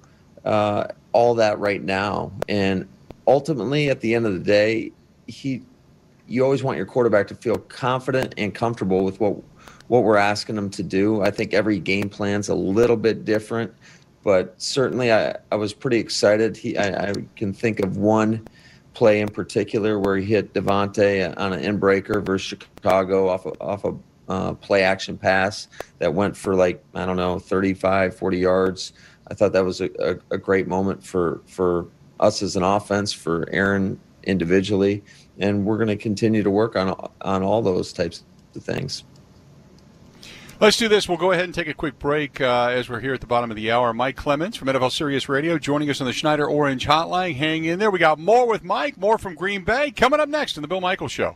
uh, 0.45 0.89
all 1.11 1.33
that 1.35 1.57
right 1.57 1.81
now. 1.81 2.31
And 2.47 2.87
ultimately, 3.25 3.89
at 3.89 4.01
the 4.01 4.13
end 4.13 4.27
of 4.27 4.33
the 4.33 4.39
day, 4.39 4.91
he, 5.25 5.63
you 6.27 6.43
always 6.43 6.61
want 6.61 6.77
your 6.77 6.85
quarterback 6.85 7.27
to 7.29 7.35
feel 7.35 7.57
confident 7.57 8.35
and 8.37 8.53
comfortable 8.53 9.03
with 9.03 9.19
what 9.19 9.37
what 9.87 10.03
we're 10.03 10.17
asking 10.17 10.55
them 10.55 10.69
to 10.69 10.83
do. 10.83 11.23
I 11.23 11.31
think 11.31 11.55
every 11.55 11.79
game 11.79 12.09
plan's 12.09 12.47
a 12.47 12.55
little 12.55 12.97
bit 12.97 13.25
different, 13.25 13.73
but 14.23 14.59
certainly 14.61 15.11
I, 15.11 15.35
I 15.51 15.55
was 15.55 15.73
pretty 15.73 15.97
excited. 15.97 16.55
He, 16.57 16.77
I, 16.77 17.09
I 17.09 17.13
can 17.35 17.53
think 17.53 17.79
of 17.81 17.97
one 17.97 18.47
play 18.93 19.21
in 19.21 19.27
particular 19.27 19.99
where 19.99 20.17
he 20.17 20.25
hit 20.25 20.53
Davante 20.53 21.33
on 21.37 21.53
an 21.53 21.59
in 21.59 21.77
breaker 21.77 22.21
versus 22.21 22.59
Chicago 22.59 23.27
off 23.27 23.45
a, 23.45 23.59
off 23.59 23.85
a 23.85 23.95
uh, 24.29 24.53
play 24.53 24.83
action 24.83 25.17
pass 25.17 25.67
that 25.99 26.13
went 26.13 26.37
for 26.37 26.55
like 26.55 26.83
I 26.95 27.05
don't 27.05 27.17
know 27.17 27.39
35, 27.39 28.15
40 28.15 28.37
yards. 28.37 28.93
I 29.27 29.33
thought 29.33 29.53
that 29.53 29.65
was 29.65 29.81
a, 29.81 29.89
a, 29.99 30.35
a 30.35 30.37
great 30.37 30.67
moment 30.67 31.03
for 31.03 31.41
for 31.45 31.87
us 32.19 32.41
as 32.41 32.55
an 32.55 32.63
offense, 32.63 33.11
for 33.11 33.47
Aaron 33.51 33.99
individually, 34.23 35.03
and 35.39 35.65
we're 35.65 35.77
going 35.77 35.89
to 35.89 35.97
continue 35.97 36.43
to 36.43 36.49
work 36.49 36.75
on 36.75 36.95
on 37.21 37.43
all 37.43 37.61
those 37.61 37.91
types 37.91 38.23
of 38.55 38.63
things. 38.63 39.03
Let's 40.59 40.77
do 40.77 40.87
this. 40.87 41.09
We'll 41.09 41.17
go 41.17 41.31
ahead 41.31 41.45
and 41.45 41.53
take 41.53 41.67
a 41.67 41.73
quick 41.73 41.99
break 41.99 42.39
uh, 42.39 42.69
as 42.71 42.87
we're 42.89 42.99
here 42.99 43.13
at 43.13 43.19
the 43.21 43.27
bottom 43.27 43.49
of 43.49 43.57
the 43.57 43.71
hour. 43.71 43.93
Mike 43.93 44.15
Clemens 44.15 44.55
from 44.55 44.69
NFL 44.69 44.91
Sirius 44.91 45.27
Radio 45.27 45.57
joining 45.57 45.89
us 45.89 45.99
on 45.99 46.07
the 46.07 46.13
Schneider 46.13 46.47
Orange 46.47 46.85
Hotline. 46.87 47.35
Hang 47.35 47.65
in 47.65 47.79
there. 47.79 47.91
We 47.91 47.99
got 47.99 48.19
more 48.19 48.47
with 48.47 48.63
Mike, 48.63 48.97
more 48.97 49.17
from 49.17 49.35
Green 49.35 49.63
Bay 49.63 49.91
coming 49.91 50.19
up 50.19 50.29
next 50.29 50.55
in 50.57 50.61
the 50.61 50.67
Bill 50.67 50.79
Michaels 50.81 51.11
Show. 51.11 51.35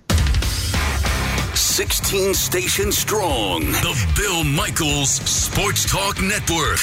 16 1.55 2.33
stations 2.35 2.97
strong. 2.97 3.61
The 3.61 4.11
Bill 4.15 4.43
Michaels 4.43 5.09
Sports 5.09 5.89
Talk 5.91 6.21
Network. 6.21 6.79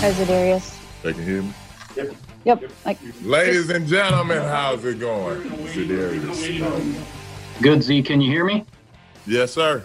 How's 0.00 0.20
it, 0.20 0.26
Darius? 0.28 0.78
They 1.02 1.12
can 1.14 1.24
hear 1.24 1.42
me? 1.42 1.52
Yep. 1.96 2.14
Yep. 2.44 2.70
Like, 2.84 2.98
Ladies 3.22 3.70
and 3.70 3.86
gentlemen, 3.86 4.38
how's 4.42 4.84
it 4.84 5.00
going? 5.00 5.40
Za'Darius. 5.40 7.02
Good, 7.62 7.82
Z. 7.82 8.02
Can 8.02 8.20
you 8.20 8.30
hear 8.30 8.44
me? 8.44 8.66
Yes, 9.26 9.52
sir. 9.52 9.82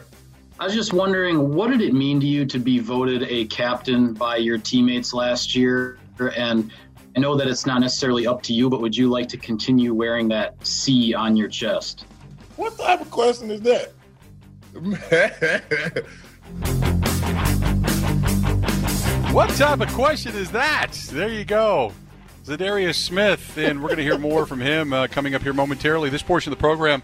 I 0.60 0.66
was 0.66 0.74
just 0.74 0.92
wondering, 0.92 1.56
what 1.56 1.72
did 1.72 1.82
it 1.82 1.94
mean 1.94 2.20
to 2.20 2.28
you 2.28 2.46
to 2.46 2.60
be 2.60 2.80
voted 2.80 3.24
a 3.24 3.46
captain 3.46 4.13
by 4.13 4.38
your 4.38 4.58
teammates 4.58 5.13
last 5.13 5.56
year? 5.56 5.98
And 6.20 6.72
I 7.16 7.20
know 7.20 7.36
that 7.38 7.48
it's 7.48 7.66
not 7.66 7.80
necessarily 7.80 8.28
up 8.28 8.44
to 8.44 8.54
you, 8.54 8.70
but 8.70 8.82
would 8.82 8.96
you 8.96 9.10
like 9.10 9.30
to 9.30 9.38
continue 9.38 9.94
wearing 9.94 10.28
that 10.28 10.56
C 10.68 11.13
on 11.13 11.38
your 11.38 11.48
chest? 11.48 12.06
What 12.58 12.78
type 12.78 13.00
of 13.00 13.10
question 13.10 13.51
is 13.51 13.62
that? 13.62 13.94
what 19.34 19.50
type 19.51 19.80
of 19.80 19.94
question 19.94 20.36
is 20.36 20.51
that? 20.51 20.92
There 21.12 21.30
you 21.30 21.46
go. 21.46 21.94
Za'Darius 22.46 22.96
Smith, 22.96 23.58
and 23.58 23.82
we're 23.82 23.90
going 23.90 23.98
to 23.98 24.04
hear 24.04 24.18
more 24.18 24.46
from 24.46 24.60
him 24.60 24.92
uh, 24.92 25.08
coming 25.08 25.36
up 25.36 25.42
here 25.42 25.54
momentarily. 25.54 26.10
This 26.10 26.24
portion 26.24 26.51
of 26.51 26.58
the 26.58 26.62
program 26.62 27.01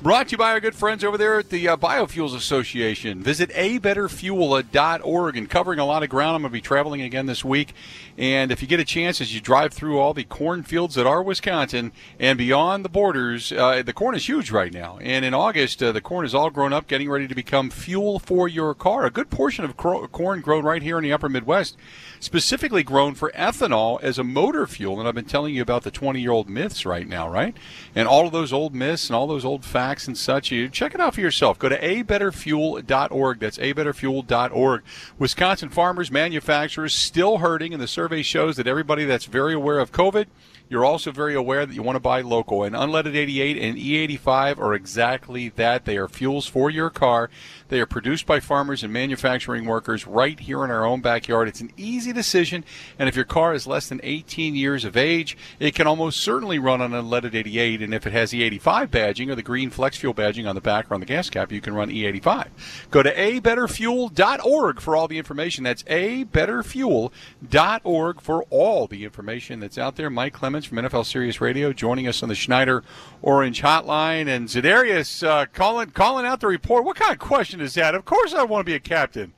Brought 0.00 0.28
to 0.28 0.32
you 0.32 0.38
by 0.38 0.52
our 0.52 0.60
good 0.60 0.76
friends 0.76 1.02
over 1.02 1.18
there 1.18 1.40
at 1.40 1.50
the 1.50 1.66
uh, 1.66 1.76
Biofuels 1.76 2.32
Association. 2.32 3.20
Visit 3.20 3.50
abetterfuel.org 3.50 5.36
and 5.36 5.50
covering 5.50 5.80
a 5.80 5.84
lot 5.84 6.04
of 6.04 6.08
ground. 6.08 6.36
I'm 6.36 6.42
going 6.42 6.50
to 6.50 6.52
be 6.52 6.60
traveling 6.60 7.02
again 7.02 7.26
this 7.26 7.44
week. 7.44 7.74
And 8.16 8.52
if 8.52 8.62
you 8.62 8.68
get 8.68 8.78
a 8.78 8.84
chance 8.84 9.20
as 9.20 9.34
you 9.34 9.40
drive 9.40 9.72
through 9.72 9.98
all 9.98 10.14
the 10.14 10.22
cornfields 10.22 10.94
that 10.94 11.08
are 11.08 11.20
Wisconsin 11.20 11.90
and 12.20 12.38
beyond 12.38 12.84
the 12.84 12.88
borders, 12.88 13.50
uh, 13.50 13.82
the 13.82 13.92
corn 13.92 14.14
is 14.14 14.28
huge 14.28 14.52
right 14.52 14.72
now. 14.72 15.00
And 15.02 15.24
in 15.24 15.34
August, 15.34 15.82
uh, 15.82 15.90
the 15.90 16.00
corn 16.00 16.24
is 16.24 16.32
all 16.32 16.50
grown 16.50 16.72
up, 16.72 16.86
getting 16.86 17.10
ready 17.10 17.26
to 17.26 17.34
become 17.34 17.68
fuel 17.68 18.20
for 18.20 18.46
your 18.46 18.74
car. 18.74 19.04
A 19.04 19.10
good 19.10 19.30
portion 19.30 19.64
of 19.64 19.76
corn 19.76 20.40
grown 20.40 20.64
right 20.64 20.82
here 20.82 20.98
in 20.98 21.02
the 21.02 21.12
upper 21.12 21.28
Midwest 21.28 21.76
specifically 22.20 22.82
grown 22.82 23.14
for 23.14 23.30
ethanol 23.32 24.00
as 24.02 24.18
a 24.18 24.24
motor 24.24 24.66
fuel. 24.66 24.98
And 24.98 25.08
I've 25.08 25.14
been 25.14 25.24
telling 25.24 25.54
you 25.54 25.62
about 25.62 25.82
the 25.82 25.90
20 25.90 26.20
year 26.20 26.30
old 26.30 26.48
myths 26.48 26.86
right 26.86 27.06
now, 27.06 27.28
right? 27.28 27.56
And 27.94 28.06
all 28.06 28.26
of 28.26 28.32
those 28.32 28.52
old 28.52 28.74
myths 28.74 29.08
and 29.08 29.16
all 29.16 29.26
those 29.26 29.44
old 29.44 29.64
facts 29.64 29.87
and 30.06 30.16
such. 30.16 30.50
You 30.50 30.68
check 30.68 30.94
it 30.94 31.00
out 31.00 31.14
for 31.14 31.20
yourself. 31.20 31.58
Go 31.58 31.68
to 31.68 31.80
abetterfuel.org. 31.80 33.38
That's 33.38 33.58
abetterfuel.org. 33.58 34.82
Wisconsin 35.18 35.68
farmers, 35.70 36.10
manufacturers 36.10 36.94
still 36.94 37.38
hurting, 37.38 37.72
and 37.72 37.82
the 37.82 37.88
survey 37.88 38.22
shows 38.22 38.56
that 38.56 38.66
everybody 38.66 39.04
that's 39.04 39.24
very 39.24 39.54
aware 39.54 39.78
of 39.78 39.92
COVID 39.92 40.26
you're 40.68 40.84
also 40.84 41.10
very 41.10 41.34
aware 41.34 41.64
that 41.64 41.74
you 41.74 41.82
want 41.82 41.96
to 41.96 42.00
buy 42.00 42.20
local. 42.20 42.62
And 42.62 42.74
Unleaded 42.74 43.16
88 43.16 43.56
and 43.56 43.78
E85 43.78 44.58
are 44.58 44.74
exactly 44.74 45.48
that. 45.50 45.84
They 45.84 45.96
are 45.96 46.08
fuels 46.08 46.46
for 46.46 46.70
your 46.70 46.90
car. 46.90 47.30
They 47.68 47.80
are 47.80 47.86
produced 47.86 48.26
by 48.26 48.40
farmers 48.40 48.82
and 48.82 48.92
manufacturing 48.92 49.64
workers 49.64 50.06
right 50.06 50.38
here 50.38 50.64
in 50.64 50.70
our 50.70 50.84
own 50.84 51.00
backyard. 51.00 51.48
It's 51.48 51.60
an 51.60 51.72
easy 51.76 52.12
decision. 52.12 52.64
And 52.98 53.08
if 53.08 53.16
your 53.16 53.24
car 53.24 53.54
is 53.54 53.66
less 53.66 53.88
than 53.88 54.00
18 54.02 54.54
years 54.54 54.84
of 54.84 54.96
age, 54.96 55.36
it 55.58 55.74
can 55.74 55.86
almost 55.86 56.20
certainly 56.20 56.58
run 56.58 56.80
on 56.80 56.92
Unleaded 56.92 57.34
88. 57.34 57.82
And 57.82 57.94
if 57.94 58.06
it 58.06 58.12
has 58.12 58.32
E85 58.32 58.88
badging 58.88 59.30
or 59.30 59.34
the 59.34 59.42
green 59.42 59.70
flex 59.70 59.96
fuel 59.96 60.14
badging 60.14 60.48
on 60.48 60.54
the 60.54 60.60
back 60.60 60.90
or 60.90 60.94
on 60.94 61.00
the 61.00 61.06
gas 61.06 61.30
cap, 61.30 61.52
you 61.52 61.60
can 61.60 61.74
run 61.74 61.90
E85. 61.90 62.48
Go 62.90 63.02
to 63.02 63.14
abetterfuel.org 63.14 64.80
for 64.80 64.96
all 64.96 65.08
the 65.08 65.18
information. 65.18 65.64
That's 65.64 65.82
abetterfuel.org 65.84 68.20
for 68.20 68.42
all 68.44 68.86
the 68.86 69.04
information 69.04 69.60
that's 69.60 69.78
out 69.78 69.96
there. 69.96 70.10
Mike 70.10 70.32
Clemens 70.32 70.57
from 70.66 70.78
NFL 70.78 71.06
Sirius 71.06 71.40
Radio 71.40 71.72
joining 71.72 72.08
us 72.08 72.22
on 72.22 72.28
the 72.28 72.34
Schneider 72.34 72.82
Orange 73.22 73.62
Hotline. 73.62 74.28
And 74.28 74.48
Za'Darius 74.48 75.26
uh, 75.26 75.46
calling, 75.46 75.90
calling 75.90 76.26
out 76.26 76.40
the 76.40 76.46
report. 76.46 76.84
What 76.84 76.96
kind 76.96 77.12
of 77.12 77.18
question 77.18 77.60
is 77.60 77.74
that? 77.74 77.94
Of 77.94 78.04
course 78.04 78.34
I 78.34 78.44
want 78.44 78.66
to 78.66 78.70
be 78.70 78.74
a 78.74 78.80
captain. 78.80 79.32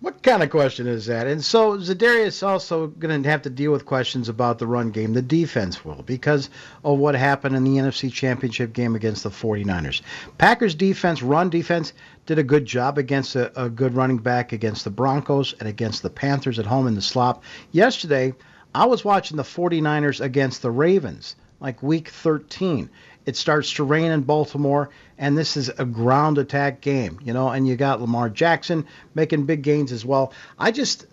What 0.00 0.22
kind 0.22 0.42
of 0.42 0.50
question 0.50 0.86
is 0.86 1.06
that? 1.06 1.26
And 1.26 1.42
so 1.42 1.78
Za'Darius 1.78 2.46
also 2.46 2.88
going 2.88 3.22
to 3.22 3.28
have 3.30 3.42
to 3.42 3.50
deal 3.50 3.72
with 3.72 3.86
questions 3.86 4.28
about 4.28 4.58
the 4.58 4.66
run 4.66 4.90
game. 4.90 5.14
The 5.14 5.22
defense 5.22 5.84
will 5.84 6.02
because 6.02 6.50
of 6.84 6.98
what 6.98 7.14
happened 7.14 7.56
in 7.56 7.64
the 7.64 7.76
NFC 7.76 8.12
Championship 8.12 8.74
game 8.74 8.94
against 8.94 9.22
the 9.22 9.30
49ers. 9.30 10.02
Packers 10.36 10.74
defense, 10.74 11.22
run 11.22 11.48
defense, 11.48 11.94
did 12.26 12.38
a 12.38 12.42
good 12.42 12.66
job 12.66 12.98
against 12.98 13.36
a, 13.36 13.58
a 13.60 13.70
good 13.70 13.94
running 13.94 14.18
back 14.18 14.52
against 14.52 14.84
the 14.84 14.90
Broncos 14.90 15.54
and 15.60 15.68
against 15.68 16.02
the 16.02 16.10
Panthers 16.10 16.58
at 16.58 16.66
home 16.66 16.86
in 16.86 16.94
the 16.94 17.02
slop. 17.02 17.42
Yesterday, 17.72 18.34
I 18.76 18.84
was 18.84 19.06
watching 19.06 19.38
the 19.38 19.42
49ers 19.42 20.20
against 20.20 20.60
the 20.60 20.70
Ravens, 20.70 21.34
like 21.60 21.82
week 21.82 22.10
13. 22.10 22.90
It 23.24 23.34
starts 23.34 23.72
to 23.72 23.84
rain 23.84 24.12
in 24.12 24.20
Baltimore, 24.20 24.90
and 25.16 25.36
this 25.36 25.56
is 25.56 25.70
a 25.70 25.86
ground 25.86 26.36
attack 26.36 26.82
game, 26.82 27.18
you 27.24 27.32
know, 27.32 27.48
and 27.48 27.66
you 27.66 27.74
got 27.74 28.02
Lamar 28.02 28.28
Jackson 28.28 28.84
making 29.14 29.46
big 29.46 29.62
gains 29.62 29.92
as 29.92 30.04
well. 30.04 30.34
I 30.58 30.72
just, 30.72 31.06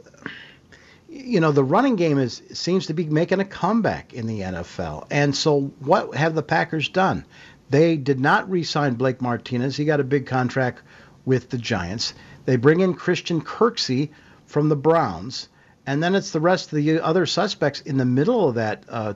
you 1.07 1.39
know, 1.39 1.53
the 1.53 1.63
running 1.63 1.95
game 1.95 2.17
is 2.17 2.41
seems 2.51 2.87
to 2.87 2.93
be 2.93 3.05
making 3.05 3.39
a 3.39 3.45
comeback 3.45 4.13
in 4.13 4.27
the 4.27 4.41
NFL. 4.41 5.07
And 5.09 5.33
so, 5.33 5.71
what 5.79 6.15
have 6.15 6.35
the 6.35 6.43
Packers 6.43 6.89
done? 6.89 7.23
They 7.69 7.95
did 7.95 8.19
not 8.19 8.51
re-sign 8.51 8.95
Blake 8.95 9.21
Martinez. 9.21 9.77
He 9.77 9.85
got 9.85 10.01
a 10.01 10.03
big 10.03 10.25
contract 10.25 10.81
with 11.23 11.49
the 11.49 11.57
Giants. 11.57 12.13
They 12.43 12.57
bring 12.57 12.81
in 12.81 12.93
Christian 12.93 13.39
Kirksey 13.39 14.09
from 14.47 14.67
the 14.67 14.75
Browns 14.75 15.47
and 15.85 16.01
then 16.01 16.15
it's 16.15 16.31
the 16.31 16.39
rest 16.39 16.71
of 16.71 16.77
the 16.77 16.99
other 16.99 17.25
suspects 17.25 17.81
in 17.81 17.97
the 17.97 18.05
middle 18.05 18.49
of 18.49 18.55
that 18.55 18.83
uh, 18.87 19.13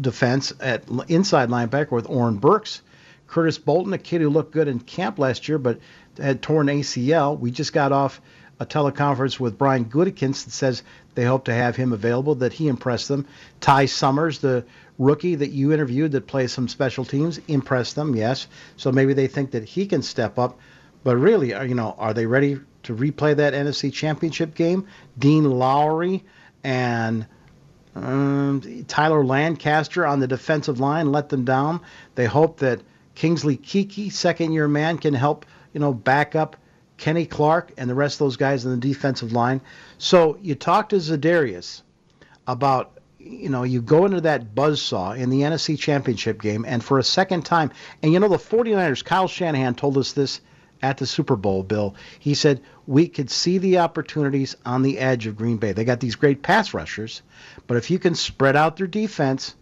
defense 0.00 0.52
at 0.60 0.84
inside 1.08 1.48
linebacker 1.48 1.92
with 1.92 2.08
Oren 2.08 2.36
Burks, 2.36 2.82
Curtis 3.26 3.58
Bolton, 3.58 3.92
a 3.92 3.98
kid 3.98 4.20
who 4.20 4.28
looked 4.28 4.52
good 4.52 4.68
in 4.68 4.80
camp 4.80 5.18
last 5.18 5.48
year 5.48 5.58
but 5.58 5.78
had 6.18 6.42
torn 6.42 6.66
ACL. 6.66 7.38
We 7.38 7.50
just 7.50 7.72
got 7.72 7.92
off 7.92 8.20
a 8.58 8.66
teleconference 8.66 9.40
with 9.40 9.56
Brian 9.56 9.86
Gutekunst 9.86 10.44
that 10.44 10.50
says 10.50 10.82
they 11.14 11.24
hope 11.24 11.46
to 11.46 11.54
have 11.54 11.76
him 11.76 11.92
available, 11.92 12.34
that 12.36 12.52
he 12.52 12.68
impressed 12.68 13.08
them. 13.08 13.26
Ty 13.60 13.86
Summers, 13.86 14.40
the 14.40 14.64
rookie 14.98 15.36
that 15.36 15.50
you 15.50 15.72
interviewed 15.72 16.12
that 16.12 16.26
plays 16.26 16.52
some 16.52 16.68
special 16.68 17.04
teams, 17.04 17.40
impressed 17.48 17.96
them, 17.96 18.14
yes. 18.14 18.48
So 18.76 18.92
maybe 18.92 19.14
they 19.14 19.28
think 19.28 19.52
that 19.52 19.64
he 19.64 19.86
can 19.86 20.02
step 20.02 20.38
up. 20.38 20.58
But 21.02 21.16
really, 21.16 21.48
you 21.48 21.74
know, 21.74 21.94
are 21.98 22.12
they 22.12 22.26
ready 22.26 22.60
to 22.84 22.94
replay 22.94 23.36
that 23.36 23.54
NFC 23.54 23.92
Championship 23.92 24.54
game. 24.54 24.86
Dean 25.18 25.44
Lowry 25.44 26.24
and 26.64 27.26
um, 27.94 28.84
Tyler 28.88 29.24
Lancaster 29.24 30.06
on 30.06 30.20
the 30.20 30.26
defensive 30.26 30.80
line 30.80 31.12
let 31.12 31.28
them 31.28 31.44
down. 31.44 31.80
They 32.14 32.26
hope 32.26 32.58
that 32.58 32.80
Kingsley 33.14 33.56
Keke, 33.56 34.12
second 34.12 34.52
year 34.52 34.68
man, 34.68 34.98
can 34.98 35.14
help, 35.14 35.44
you 35.72 35.80
know, 35.80 35.92
back 35.92 36.34
up 36.34 36.56
Kenny 36.96 37.26
Clark 37.26 37.72
and 37.76 37.88
the 37.90 37.94
rest 37.94 38.20
of 38.20 38.26
those 38.26 38.36
guys 38.36 38.64
in 38.64 38.70
the 38.70 38.76
defensive 38.76 39.32
line. 39.32 39.60
So 39.98 40.38
you 40.40 40.54
talk 40.54 40.90
to 40.90 40.96
Za'Darius 40.96 41.82
about, 42.46 42.98
you 43.18 43.48
know, 43.48 43.62
you 43.64 43.82
go 43.82 44.04
into 44.04 44.20
that 44.22 44.54
buzzsaw 44.54 45.16
in 45.16 45.30
the 45.30 45.40
NFC 45.40 45.78
Championship 45.78 46.40
game, 46.40 46.64
and 46.66 46.82
for 46.82 46.98
a 46.98 47.02
second 47.02 47.44
time, 47.44 47.70
and 48.02 48.12
you 48.12 48.20
know, 48.20 48.28
the 48.28 48.36
49ers, 48.36 49.04
Kyle 49.04 49.28
Shanahan 49.28 49.74
told 49.74 49.98
us 49.98 50.12
this 50.12 50.40
at 50.82 50.98
the 50.98 51.06
Super 51.06 51.36
Bowl, 51.36 51.62
Bill. 51.62 51.94
He 52.18 52.34
said 52.34 52.60
we 52.86 53.08
could 53.08 53.30
see 53.30 53.58
the 53.58 53.78
opportunities 53.78 54.56
on 54.64 54.82
the 54.82 54.98
edge 54.98 55.26
of 55.26 55.36
Green 55.36 55.58
Bay. 55.58 55.72
They 55.72 55.84
got 55.84 56.00
these 56.00 56.16
great 56.16 56.42
pass 56.42 56.74
rushers, 56.74 57.22
but 57.66 57.76
if 57.76 57.90
you 57.90 57.98
can 57.98 58.14
spread 58.14 58.56
out 58.56 58.76
their 58.76 58.86
defense 58.86 59.54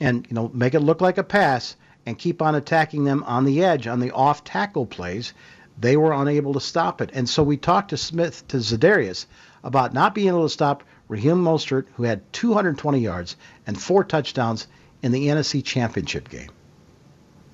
and 0.00 0.26
you 0.28 0.34
know 0.34 0.50
make 0.52 0.74
it 0.74 0.80
look 0.80 1.00
like 1.00 1.18
a 1.18 1.24
pass 1.24 1.76
and 2.06 2.18
keep 2.18 2.42
on 2.42 2.54
attacking 2.54 3.04
them 3.04 3.22
on 3.24 3.44
the 3.44 3.64
edge 3.64 3.86
on 3.86 4.00
the 4.00 4.10
off 4.10 4.44
tackle 4.44 4.86
plays, 4.86 5.32
they 5.78 5.96
were 5.96 6.12
unable 6.12 6.52
to 6.54 6.60
stop 6.60 7.00
it. 7.00 7.10
And 7.14 7.28
so 7.28 7.42
we 7.42 7.56
talked 7.56 7.90
to 7.90 7.96
Smith 7.96 8.46
to 8.48 8.58
Za'Darius 8.58 9.26
about 9.62 9.94
not 9.94 10.14
being 10.14 10.28
able 10.28 10.44
to 10.44 10.48
stop 10.48 10.84
Raheem 11.08 11.42
Mostert, 11.42 11.86
who 11.94 12.04
had 12.04 12.32
220 12.32 12.98
yards 12.98 13.36
and 13.66 13.80
four 13.80 14.04
touchdowns 14.04 14.66
in 15.02 15.12
the 15.12 15.28
NFC 15.28 15.64
Championship 15.64 16.28
game. 16.28 16.50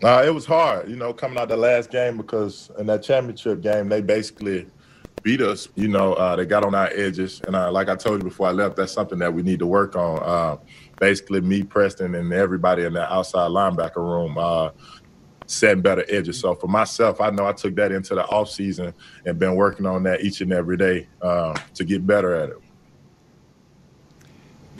Uh, 0.02 0.22
it 0.26 0.30
was 0.30 0.46
hard, 0.46 0.88
you 0.88 0.96
know, 0.96 1.12
coming 1.12 1.38
out 1.38 1.48
the 1.48 1.56
last 1.56 1.90
game 1.90 2.16
because 2.16 2.70
in 2.78 2.86
that 2.86 3.02
championship 3.02 3.60
game 3.60 3.88
they 3.88 4.00
basically 4.00 4.66
beat 5.22 5.42
us. 5.42 5.68
You 5.74 5.88
know, 5.88 6.14
uh, 6.14 6.36
they 6.36 6.46
got 6.46 6.64
on 6.64 6.74
our 6.74 6.88
edges, 6.88 7.42
and 7.46 7.54
uh, 7.54 7.70
like 7.70 7.90
I 7.90 7.96
told 7.96 8.22
you 8.22 8.24
before 8.28 8.48
I 8.48 8.52
left, 8.52 8.76
that's 8.76 8.92
something 8.92 9.18
that 9.18 9.32
we 9.32 9.42
need 9.42 9.58
to 9.58 9.66
work 9.66 9.96
on. 9.96 10.18
Uh, 10.22 10.56
basically, 10.98 11.42
me, 11.42 11.62
Preston, 11.62 12.14
and 12.14 12.32
everybody 12.32 12.84
in 12.84 12.94
the 12.94 13.12
outside 13.12 13.50
linebacker 13.50 13.96
room. 13.96 14.38
Uh, 14.38 14.70
setting 15.46 15.82
better 15.82 16.04
edges. 16.08 16.38
So 16.38 16.54
for 16.54 16.68
myself, 16.68 17.20
I 17.20 17.30
know 17.30 17.44
I 17.44 17.52
took 17.52 17.74
that 17.74 17.90
into 17.90 18.14
the 18.14 18.24
off 18.26 18.50
season 18.50 18.94
and 19.26 19.36
been 19.36 19.56
working 19.56 19.84
on 19.84 20.04
that 20.04 20.20
each 20.20 20.40
and 20.42 20.52
every 20.52 20.76
day 20.76 21.08
uh, 21.20 21.58
to 21.74 21.84
get 21.84 22.06
better 22.06 22.36
at 22.36 22.50
it. 22.50 22.56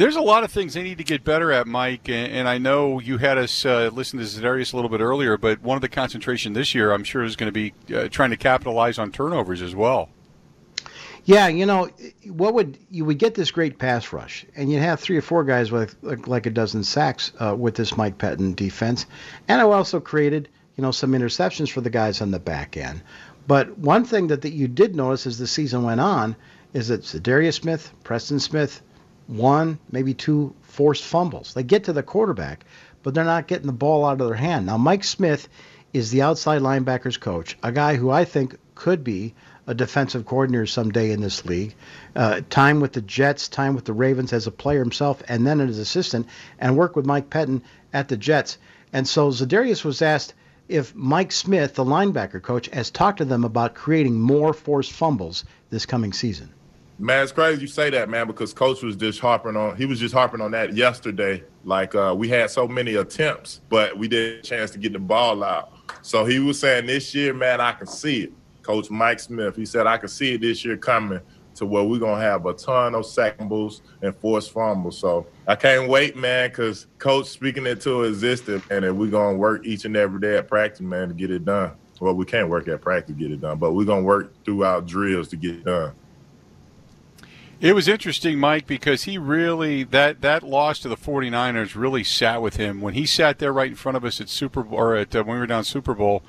There's 0.01 0.17
a 0.17 0.23
lot 0.23 0.45
of 0.45 0.51
things 0.51 0.73
they 0.73 0.83
need 0.83 0.97
to 0.97 1.05
get 1.05 1.25
better 1.25 1.53
at, 1.53 1.67
Mike, 1.67 2.09
and, 2.09 2.49
I 2.49 2.57
know 2.57 3.01
you 3.01 3.19
had 3.19 3.37
us 3.37 3.67
uh, 3.67 3.91
listen 3.93 4.19
to 4.19 4.25
Za'Darius 4.25 4.73
a 4.73 4.77
little 4.77 4.89
bit 4.89 5.03
earlier, 5.03 5.37
but 5.37 5.61
one 5.61 5.77
of 5.77 5.83
the 5.83 5.91
concentration 5.91 6.55
this 6.55 6.75
year, 6.75 6.91
I'm 6.91 7.05
sure, 7.05 7.23
is 7.23 7.37
going 7.37 7.53
to 7.53 7.53
be 7.53 7.75
uh, 7.95 8.09
trying 8.09 8.31
to 8.31 8.39
capitalize 8.39 8.99
on 8.99 9.13
turnovers 9.13 9.61
as 9.61 9.75
well. 9.75 10.09
Yeah, 11.27 11.49
you 11.49 11.67
know, 11.67 11.91
what 12.25 12.55
would 12.55 12.79
you 12.91 13.05
would 13.05 13.19
get 13.19 13.35
this 13.35 13.51
great 13.51 13.79
pass 13.79 14.11
rush, 14.11 14.47
and 14.57 14.73
you'd 14.73 14.81
have 14.81 15.01
three 15.01 15.19
or 15.19 15.21
four 15.21 15.45
guys 15.45 15.71
with 15.71 15.95
like, 16.01 16.27
like 16.27 16.47
a 16.47 16.51
dozen 16.51 16.83
sacks 16.83 17.33
uh, 17.39 17.55
with 17.55 17.75
this 17.75 17.95
Mike 17.99 18.17
Pettine 18.17 18.57
defense, 18.57 19.05
and 19.49 19.61
I 19.61 19.65
also 19.65 20.01
created 20.01 20.49
you 20.79 20.83
know 20.83 20.93
some 20.93 21.13
interceptions 21.13 21.71
for 21.71 21.83
the 21.83 21.91
guys 21.91 22.23
on 22.23 22.31
the 22.31 22.41
back 22.41 22.79
end. 22.79 23.03
But 23.47 23.77
one 23.77 24.07
thing 24.07 24.29
that, 24.29 24.41
that 24.41 24.55
you 24.55 24.67
did 24.67 24.97
notice 24.97 25.27
as 25.27 25.37
the 25.37 25.47
season 25.47 25.83
went 25.83 26.01
on 26.01 26.37
is 26.73 26.89
that 26.89 27.03
Za'Darius 27.03 27.61
Smith, 27.61 27.93
Preston 28.03 28.41
Smith, 28.41 28.81
one, 29.31 29.79
maybe 29.91 30.13
two 30.13 30.55
forced 30.63 31.05
fumbles. 31.05 31.55
They 31.55 31.63
get 31.63 31.85
to 31.85 31.93
the 31.93 32.03
quarterback, 32.03 32.65
but 33.03 33.15
they're 33.15 33.25
not 33.25 33.47
getting 33.47 33.67
the 33.67 33.73
ball 33.73 34.05
out 34.05 34.21
of 34.21 34.27
their 34.27 34.37
hand. 34.37 34.67
Now, 34.67 34.77
Mike 34.77 35.05
Smith 35.05 35.49
is 35.93 36.11
the 36.11 36.23
outside 36.23 36.63
linebackers 36.63 37.19
coach, 37.19 37.57
a 37.63 37.73
guy 37.73 37.97
who 37.97 38.11
I 38.11 38.25
think 38.25 38.57
could 38.75 39.05
be 39.05 39.35
a 39.67 39.75
defensive 39.75 40.27
coordinator 40.27 40.67
someday 40.67 41.13
in 41.13 41.21
this 41.21 41.45
league. 41.45 41.75
Uh, 42.17 42.41
time 42.51 42.81
with 42.81 42.93
the 42.93 43.01
Jets, 43.03 43.49
time 43.49 43.75
with 43.75 43.85
the 43.85 43.93
Ravens 43.93 44.33
as 44.33 44.49
a 44.49 44.51
player 44.51 44.81
himself, 44.81 45.23
and 45.29 45.47
then 45.47 45.61
as 45.61 45.79
assistant, 45.79 46.27
and 46.59 46.77
work 46.77 46.97
with 46.97 47.07
Mike 47.07 47.31
Pettine 47.31 47.63
at 47.93 48.09
the 48.09 48.17
Jets. 48.17 48.59
And 48.93 49.07
so 49.07 49.31
Za'Darius 49.31 49.85
was 49.85 50.03
asked 50.03 50.35
if 50.69 50.95
Mike 50.95 51.31
Smith, 51.31 51.75
the 51.75 51.85
linebacker 51.85 52.43
coach, 52.43 52.69
has 52.69 52.91
talked 52.91 53.19
to 53.19 53.25
them 53.25 53.45
about 53.45 53.75
creating 53.75 54.19
more 54.19 54.53
forced 54.53 54.93
fumbles 54.93 55.45
this 55.71 55.87
coming 55.87 56.13
season. 56.13 56.53
Man, 57.01 57.23
it's 57.23 57.33
crazy 57.33 57.63
you 57.63 57.67
say 57.67 57.89
that, 57.89 58.11
man, 58.11 58.27
because 58.27 58.53
coach 58.53 58.83
was 58.83 58.95
just 58.95 59.21
harping 59.21 59.57
on 59.57 59.75
he 59.75 59.87
was 59.87 59.99
just 59.99 60.13
harping 60.13 60.43
on 60.43 60.51
that 60.51 60.77
yesterday. 60.77 61.43
Like 61.65 61.95
uh, 61.95 62.15
we 62.15 62.29
had 62.29 62.51
so 62.51 62.69
many 62.69 62.97
attempts, 62.97 63.63
but 63.71 63.97
we 63.97 64.07
didn't 64.07 64.43
chance 64.45 64.71
to 64.73 64.79
get 64.79 64.93
the 64.93 64.99
ball 64.99 65.43
out. 65.43 65.73
So 66.03 66.27
he 66.27 66.41
was 66.41 66.61
saying 66.61 66.85
this 66.85 67.15
year, 67.15 67.33
man, 67.33 67.59
I 67.59 67.73
can 67.73 67.87
see 67.87 68.25
it. 68.25 68.33
Coach 68.61 68.91
Mike 68.91 69.19
Smith, 69.19 69.57
he 69.57 69.65
said 69.65 69.87
I 69.87 69.97
can 69.97 70.11
see 70.11 70.35
it 70.35 70.43
this 70.43 70.63
year 70.63 70.77
coming 70.77 71.21
to 71.55 71.65
where 71.65 71.83
we're 71.83 72.01
gonna 72.01 72.21
have 72.21 72.45
a 72.45 72.53
ton 72.53 72.95
of 72.95 73.11
fumbles 73.11 73.81
and 74.03 74.15
forced 74.17 74.53
fumbles. 74.53 74.99
So 74.99 75.27
I 75.49 75.55
can't 75.55 75.89
wait, 75.89 76.17
man, 76.17 76.51
because 76.51 76.87
coach 76.99 77.29
speaking 77.29 77.65
it 77.65 77.81
to 77.81 78.03
existence, 78.03 78.63
and 78.71 78.99
we're 78.99 79.11
gonna 79.11 79.39
work 79.39 79.65
each 79.65 79.87
and 79.87 79.97
every 79.97 80.21
day 80.21 80.37
at 80.37 80.49
practice, 80.49 80.83
man, 80.83 81.09
to 81.09 81.15
get 81.15 81.31
it 81.31 81.47
done. 81.47 81.73
Well, 81.99 82.15
we 82.15 82.27
can't 82.27 82.51
work 82.51 82.69
at 82.69 82.83
practice 82.83 83.15
to 83.17 83.19
get 83.19 83.33
it 83.33 83.41
done, 83.41 83.57
but 83.57 83.73
we're 83.73 83.87
gonna 83.87 84.03
work 84.03 84.35
throughout 84.45 84.85
drills 84.85 85.29
to 85.29 85.37
get 85.37 85.53
it 85.53 85.65
done. 85.65 85.95
It 87.61 87.75
was 87.75 87.89
interesting, 87.89 88.39
Mike, 88.39 88.67
because 88.67 89.05
he 89.05 89.19
really 89.19 89.83
that 89.85 90.23
that 90.23 90.43
loss 90.43 90.79
to 90.79 90.89
the 90.89 90.97
49ers 90.97 91.75
really 91.75 92.03
sat 92.03 92.41
with 92.41 92.57
him 92.57 92.81
when 92.81 92.95
he 92.95 93.05
sat 93.05 93.39
there 93.39 93.53
right 93.53 93.69
in 93.69 93.77
front 93.77 93.97
of 93.97 94.05
us 94.05 94.19
at 94.19 94.31
Super 94.31 94.63
Bowl 94.63 94.79
or 94.79 94.97
at 94.97 95.15
uh, 95.15 95.23
when 95.23 95.35
we 95.35 95.41
were 95.41 95.47
down 95.47 95.65
Super 95.65 95.93
Bowl 95.93 96.23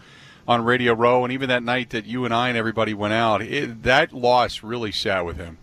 on 0.46 0.66
Radio 0.66 0.94
Row, 0.94 1.24
and 1.24 1.32
even 1.32 1.48
that 1.48 1.64
night 1.64 1.92
that 1.92 2.06
you 2.06 2.26
and 2.26 2.34
I 2.34 2.50
and 2.50 2.58
everybody 2.58 2.94
went 2.94 3.14
out, 3.14 3.42
it, 3.42 3.84
that 3.84 4.12
loss 4.12 4.62
really 4.62 4.92
sat 4.92 5.26
with 5.26 5.38
him. 5.38 5.58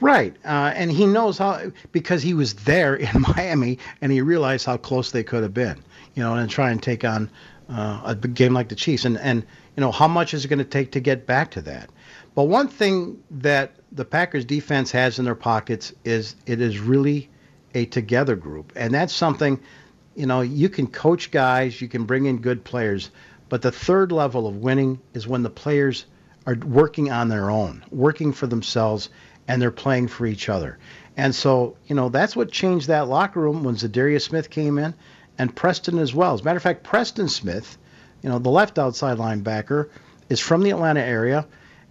Right, 0.00 0.34
uh, 0.42 0.72
and 0.74 0.90
he 0.90 1.04
knows 1.04 1.36
how 1.36 1.70
because 1.92 2.22
he 2.22 2.32
was 2.32 2.54
there 2.54 2.96
in 2.96 3.10
Miami, 3.36 3.78
and 4.00 4.10
he 4.10 4.22
realized 4.22 4.64
how 4.64 4.78
close 4.78 5.10
they 5.10 5.22
could 5.22 5.42
have 5.42 5.52
been. 5.52 5.84
You 6.14 6.22
know, 6.22 6.34
and 6.34 6.48
try 6.48 6.70
and 6.70 6.82
take 6.82 7.04
on 7.04 7.30
uh, 7.68 8.00
a 8.06 8.14
game 8.14 8.54
like 8.54 8.70
the 8.70 8.74
Chiefs, 8.74 9.04
and 9.04 9.18
and 9.18 9.44
you 9.76 9.82
know 9.82 9.92
how 9.92 10.08
much 10.08 10.32
is 10.32 10.46
it 10.46 10.48
going 10.48 10.60
to 10.60 10.64
take 10.64 10.92
to 10.92 11.00
get 11.00 11.26
back 11.26 11.50
to 11.50 11.60
that. 11.60 11.90
But 12.34 12.44
one 12.44 12.68
thing 12.68 13.22
that 13.30 13.72
the 13.90 14.04
Packers 14.04 14.44
defense 14.44 14.90
has 14.92 15.18
in 15.18 15.24
their 15.24 15.34
pockets 15.34 15.92
is 16.04 16.34
it 16.46 16.60
is 16.60 16.78
really 16.78 17.28
a 17.74 17.84
together 17.86 18.36
group. 18.36 18.72
And 18.74 18.92
that's 18.94 19.12
something, 19.12 19.60
you 20.14 20.26
know, 20.26 20.40
you 20.40 20.68
can 20.68 20.86
coach 20.86 21.30
guys, 21.30 21.80
you 21.80 21.88
can 21.88 22.04
bring 22.04 22.26
in 22.26 22.38
good 22.38 22.64
players, 22.64 23.10
but 23.48 23.60
the 23.60 23.72
third 23.72 24.12
level 24.12 24.46
of 24.46 24.56
winning 24.56 24.98
is 25.12 25.26
when 25.26 25.42
the 25.42 25.50
players 25.50 26.06
are 26.46 26.54
working 26.54 27.10
on 27.10 27.28
their 27.28 27.50
own, 27.50 27.84
working 27.90 28.32
for 28.32 28.46
themselves, 28.46 29.10
and 29.46 29.60
they're 29.60 29.70
playing 29.70 30.08
for 30.08 30.26
each 30.26 30.48
other. 30.48 30.78
And 31.16 31.34
so, 31.34 31.76
you 31.86 31.94
know, 31.94 32.08
that's 32.08 32.34
what 32.34 32.50
changed 32.50 32.88
that 32.88 33.08
locker 33.08 33.40
room 33.40 33.62
when 33.62 33.76
Za'Darius 33.76 34.22
Smith 34.22 34.48
came 34.48 34.78
in 34.78 34.94
and 35.38 35.54
Preston 35.54 35.98
as 35.98 36.14
well. 36.14 36.34
As 36.34 36.40
a 36.40 36.44
matter 36.44 36.56
of 36.56 36.62
fact, 36.62 36.82
Preston 36.82 37.28
Smith, 37.28 37.76
you 38.22 38.30
know, 38.30 38.38
the 38.38 38.50
left 38.50 38.78
outside 38.78 39.18
linebacker, 39.18 39.90
is 40.28 40.40
from 40.40 40.62
the 40.62 40.70
Atlanta 40.70 41.02
area. 41.02 41.46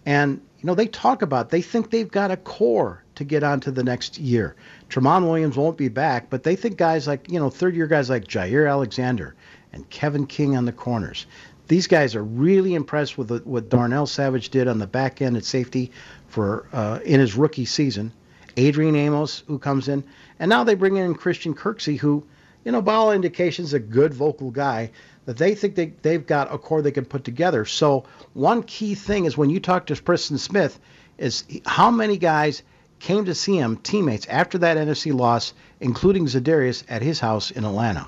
And 0.06 0.42
you 0.60 0.68
know, 0.68 0.76
they 0.76 0.88
talk 0.88 1.22
about 1.22 1.50
they 1.50 1.62
think 1.62 1.90
they've 1.90 2.12
got 2.12 2.32
a 2.32 2.38
core 2.38 3.04
to 3.16 3.24
get 3.24 3.44
on 3.44 3.60
to 3.62 3.72
the 3.72 3.84
next 3.84 4.20
year. 4.20 4.56
Tramon 4.90 5.24
Williams 5.24 5.58
won't 5.58 5.78
be 5.78 5.90
back, 5.90 6.30
but 6.30 6.44
they 6.44 6.56
think 6.56 6.78
guys 6.78 7.08
like, 7.08 7.30
you 7.30 7.40
know, 7.40 7.50
third 7.50 7.76
year 7.76 7.88
guys 7.88 8.10
like 8.10 8.26
Jaire 8.26 8.70
Alexander 8.70 9.36
and 9.74 9.90
Kevin 9.90 10.26
King 10.26 10.56
on 10.56 10.66
the 10.66 10.72
corners. 10.72 11.26
These 11.68 11.88
guys 11.88 12.16
are 12.16 12.24
really 12.24 12.74
impressed 12.74 13.18
with 13.18 13.46
what 13.46 13.70
Darnell 13.70 14.06
Savage 14.06 14.50
did 14.50 14.68
on 14.68 14.80
the 14.80 14.88
back 14.88 15.22
end 15.22 15.38
at 15.38 15.46
safety 15.46 15.92
for 16.28 16.68
uh, 16.74 17.00
in 17.06 17.20
his 17.20 17.36
rookie 17.36 17.66
season. 17.66 18.12
Adrian 18.58 18.96
Amos, 18.96 19.44
who 19.48 19.58
comes 19.58 19.88
in, 19.88 20.04
and 20.40 20.50
now 20.50 20.64
they 20.64 20.76
bring 20.76 20.98
in 20.98 21.16
Christian 21.16 21.54
Kirksey, 21.54 21.98
who, 21.98 22.26
you 22.63 22.71
know, 22.71 22.82
by 22.82 22.93
all 22.93 23.12
indications, 23.12 23.74
a 23.74 23.80
good 23.80 24.13
vocal 24.13 24.52
guy 24.52 24.91
that 25.26 25.38
they 25.38 25.56
think 25.56 25.76
they, 25.76 25.88
they've 26.02 26.26
got 26.26 26.54
a 26.54 26.58
core 26.58 26.82
they 26.82 26.91
can 26.91 27.06
put 27.06 27.24
together. 27.24 27.65
So 27.65 28.06
one 28.34 28.63
key 28.63 28.95
thing 28.95 29.26
is 29.26 29.38
when 29.38 29.50
you 29.50 29.60
talk 29.60 29.86
to 29.88 29.95
Preston 29.95 30.38
Smith 30.38 30.80
is 31.17 31.43
how 31.65 31.91
many 31.91 32.17
guys 32.17 32.63
came 33.00 33.26
to 33.26 33.36
see 33.36 33.58
him, 33.58 33.78
teammates, 33.78 34.28
after 34.28 34.58
that 34.60 34.78
NFC 34.78 35.13
loss, 35.13 35.54
including 35.80 36.26
Za'Darius 36.26 36.84
at 36.88 37.02
his 37.02 37.19
house 37.19 37.52
in 37.52 37.65
Atlanta. 37.65 38.08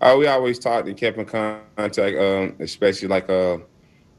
Uh, 0.00 0.16
we 0.18 0.26
always 0.26 0.58
talked 0.58 0.88
and 0.88 0.96
kept 0.96 1.18
in 1.18 1.24
contact, 1.24 2.18
um, 2.18 2.56
especially 2.58 3.06
like 3.06 3.30
uh, 3.30 3.58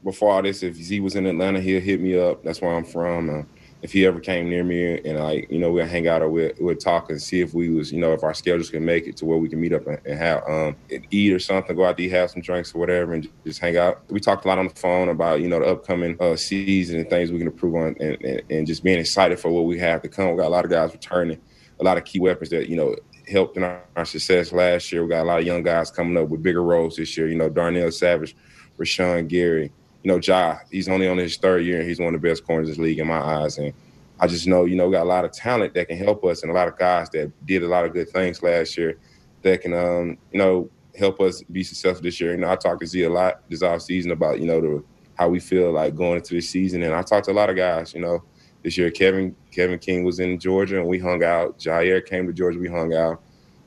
before 0.03 0.31
all 0.31 0.41
this. 0.41 0.63
If 0.63 0.75
Z 0.75 1.01
was 1.01 1.15
in 1.15 1.25
Atlanta, 1.25 1.59
he'll 1.59 1.81
hit 1.81 1.99
me 1.99 2.17
up. 2.17 2.43
That's 2.43 2.61
where 2.61 2.73
I'm 2.73 2.85
from. 2.85 3.29
Uh, 3.29 3.43
if 3.83 3.91
he 3.91 4.05
ever 4.05 4.21
came 4.21 4.49
near 4.49 4.63
me 4.63 4.97
and 5.01 5.19
like 5.19 5.51
you 5.51 5.59
know 5.59 5.69
we'll 5.69 5.85
hang 5.85 6.07
out 6.07 6.21
or 6.21 6.29
we'll, 6.29 6.51
we'll 6.59 6.75
talk 6.75 7.09
and 7.09 7.21
see 7.21 7.41
if 7.41 7.53
we 7.53 7.69
was 7.69 7.91
you 7.91 7.99
know 7.99 8.13
if 8.13 8.23
our 8.23 8.33
schedules 8.33 8.69
can 8.69 8.83
make 8.83 9.07
it 9.07 9.17
to 9.17 9.25
where 9.25 9.37
we 9.37 9.49
can 9.49 9.59
meet 9.59 9.73
up 9.73 9.85
and, 9.85 9.99
and 10.05 10.17
have 10.17 10.41
um 10.47 10.75
and 10.89 11.05
eat 11.11 11.33
or 11.33 11.39
something 11.39 11.75
go 11.75 11.83
out 11.83 11.97
to 11.97 12.03
eat 12.03 12.09
have 12.09 12.31
some 12.31 12.41
drinks 12.41 12.73
or 12.73 12.79
whatever 12.79 13.13
and 13.13 13.29
just 13.45 13.59
hang 13.59 13.77
out. 13.77 14.01
We 14.09 14.21
talked 14.21 14.45
a 14.45 14.47
lot 14.47 14.57
on 14.57 14.69
the 14.69 14.73
phone 14.75 15.09
about 15.09 15.41
you 15.41 15.49
know 15.49 15.59
the 15.59 15.65
upcoming 15.65 16.15
uh, 16.19 16.37
season 16.37 16.97
and 16.97 17.09
things 17.09 17.31
we 17.31 17.37
can 17.37 17.47
improve 17.47 17.75
on 17.75 17.95
and, 17.99 18.17
and, 18.23 18.41
and 18.49 18.67
just 18.67 18.83
being 18.83 18.99
excited 18.99 19.37
for 19.37 19.51
what 19.51 19.65
we 19.65 19.77
have 19.79 20.01
to 20.03 20.09
come. 20.09 20.31
We 20.31 20.37
got 20.37 20.47
a 20.47 20.49
lot 20.49 20.63
of 20.63 20.71
guys 20.71 20.93
returning 20.93 21.39
a 21.79 21.83
lot 21.83 21.97
of 21.97 22.05
key 22.05 22.19
weapons 22.19 22.51
that 22.51 22.69
you 22.69 22.77
know 22.77 22.95
helped 23.27 23.57
in 23.57 23.63
our, 23.63 23.83
our 23.97 24.05
success 24.05 24.53
last 24.53 24.91
year. 24.93 25.03
We 25.03 25.09
got 25.09 25.23
a 25.23 25.27
lot 25.27 25.39
of 25.39 25.45
young 25.45 25.61
guys 25.61 25.91
coming 25.91 26.15
up 26.21 26.29
with 26.29 26.41
bigger 26.41 26.63
roles 26.63 26.95
this 26.95 27.17
year. 27.17 27.27
You 27.27 27.35
know 27.35 27.49
Darnell 27.49 27.91
Savage 27.91 28.33
Rashan 28.79 29.27
Gary 29.27 29.73
you 30.03 30.11
know, 30.11 30.19
Ja, 30.21 30.57
he's 30.69 30.89
only 30.89 31.07
on 31.07 31.17
his 31.17 31.37
third 31.37 31.65
year 31.65 31.79
and 31.79 31.87
he's 31.87 31.99
one 31.99 32.13
of 32.13 32.21
the 32.21 32.27
best 32.27 32.45
corners 32.45 32.67
in 32.67 32.73
this 32.73 32.79
league 32.79 32.99
in 32.99 33.07
my 33.07 33.19
eyes. 33.19 33.57
And 33.57 33.73
I 34.19 34.27
just 34.27 34.45
know, 34.47 34.65
you 34.65 34.75
know, 34.75 34.87
we 34.87 34.93
got 34.93 35.03
a 35.03 35.09
lot 35.09 35.25
of 35.25 35.31
talent 35.31 35.73
that 35.73 35.87
can 35.87 35.97
help 35.97 36.23
us 36.25 36.43
and 36.43 36.51
a 36.51 36.55
lot 36.55 36.67
of 36.67 36.77
guys 36.77 37.09
that 37.11 37.31
did 37.45 37.63
a 37.63 37.67
lot 37.67 37.85
of 37.85 37.93
good 37.93 38.09
things 38.09 38.43
last 38.43 38.77
year 38.77 38.97
that 39.41 39.61
can, 39.61 39.73
um, 39.73 40.17
you 40.31 40.39
know, 40.39 40.69
help 40.97 41.21
us 41.21 41.41
be 41.43 41.63
successful 41.63 42.03
this 42.03 42.19
year. 42.19 42.31
You 42.31 42.37
know, 42.37 42.51
I 42.51 42.55
talked 42.57 42.81
to 42.81 42.87
Z 42.87 43.01
a 43.03 43.09
lot 43.09 43.41
this 43.49 43.63
off 43.63 43.81
season 43.81 44.11
about, 44.11 44.39
you 44.39 44.45
know, 44.45 44.61
the, 44.61 44.83
how 45.15 45.29
we 45.29 45.39
feel 45.39 45.71
like 45.71 45.95
going 45.95 46.17
into 46.17 46.35
this 46.35 46.49
season. 46.49 46.83
And 46.83 46.93
I 46.93 47.01
talked 47.01 47.25
to 47.25 47.31
a 47.31 47.33
lot 47.33 47.49
of 47.49 47.55
guys, 47.55 47.93
you 47.93 48.01
know, 48.01 48.23
this 48.61 48.77
year, 48.77 48.91
Kevin, 48.91 49.35
Kevin 49.51 49.79
King 49.79 50.03
was 50.03 50.19
in 50.19 50.39
Georgia 50.39 50.79
and 50.79 50.87
we 50.87 50.99
hung 50.99 51.23
out. 51.23 51.59
Jaire 51.59 52.05
came 52.05 52.27
to 52.27 52.33
Georgia, 52.33 52.59
we 52.59 52.69
hung 52.69 52.93
out. 52.93 53.21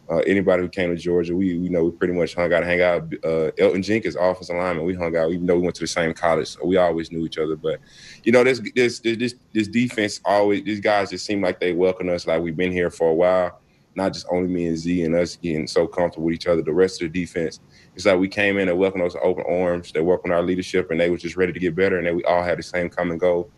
Uh, 0.08 0.18
anybody 0.18 0.62
who 0.62 0.68
came 0.68 0.90
to 0.90 0.96
Georgia, 0.96 1.34
we 1.34 1.58
we 1.58 1.68
know 1.68 1.84
we 1.84 1.90
pretty 1.90 2.14
much 2.14 2.34
hung 2.34 2.52
out, 2.52 2.62
hang 2.62 2.80
out. 2.80 3.02
Uh, 3.24 3.50
Elgton 3.58 3.82
Jenkins, 3.82 4.14
offensive 4.14 4.54
lineman, 4.54 4.84
we 4.84 4.94
hung 4.94 5.16
out, 5.16 5.32
even 5.32 5.46
though 5.46 5.56
we 5.56 5.62
went 5.62 5.74
to 5.74 5.82
the 5.82 5.88
same 5.88 6.14
college, 6.14 6.48
so 6.48 6.64
we 6.64 6.76
always 6.76 7.10
knew 7.10 7.26
each 7.26 7.38
other. 7.38 7.56
But 7.56 7.80
you 8.22 8.30
know, 8.30 8.44
this 8.44 8.60
this 8.74 9.00
this 9.00 9.34
this 9.52 9.68
defense 9.68 10.20
always 10.24 10.62
these 10.62 10.80
guys 10.80 11.10
just 11.10 11.26
seem 11.26 11.42
like 11.42 11.58
they 11.58 11.72
welcome 11.72 12.08
us, 12.08 12.26
like 12.26 12.40
we've 12.40 12.56
been 12.56 12.70
here 12.70 12.90
for 12.90 13.10
a 13.10 13.14
while. 13.14 13.60
Not 13.96 14.12
just 14.12 14.26
only 14.30 14.48
me 14.48 14.66
and 14.66 14.76
Z 14.76 15.02
and 15.02 15.14
us 15.14 15.36
getting 15.36 15.66
so 15.66 15.86
comfortable 15.86 16.26
with 16.26 16.34
each 16.34 16.46
other. 16.46 16.62
The 16.62 16.72
rest 16.72 17.02
of 17.02 17.10
the 17.10 17.20
defense, 17.20 17.60
it's 17.94 18.04
like 18.04 18.18
we 18.18 18.28
came 18.28 18.58
in 18.58 18.68
and 18.68 18.78
welcomed 18.78 19.04
us 19.04 19.14
with 19.14 19.24
open 19.24 19.44
arms. 19.48 19.90
They 19.90 20.02
welcomed 20.02 20.34
our 20.34 20.42
leadership, 20.42 20.90
and 20.90 21.00
they 21.00 21.10
were 21.10 21.16
just 21.16 21.36
ready 21.36 21.52
to 21.52 21.58
get 21.58 21.74
better. 21.74 21.98
And 21.98 22.16
we 22.16 22.22
all 22.24 22.42
had 22.42 22.58
the 22.58 22.62
same 22.62 22.90
common 22.90 23.18
goal, 23.18 23.50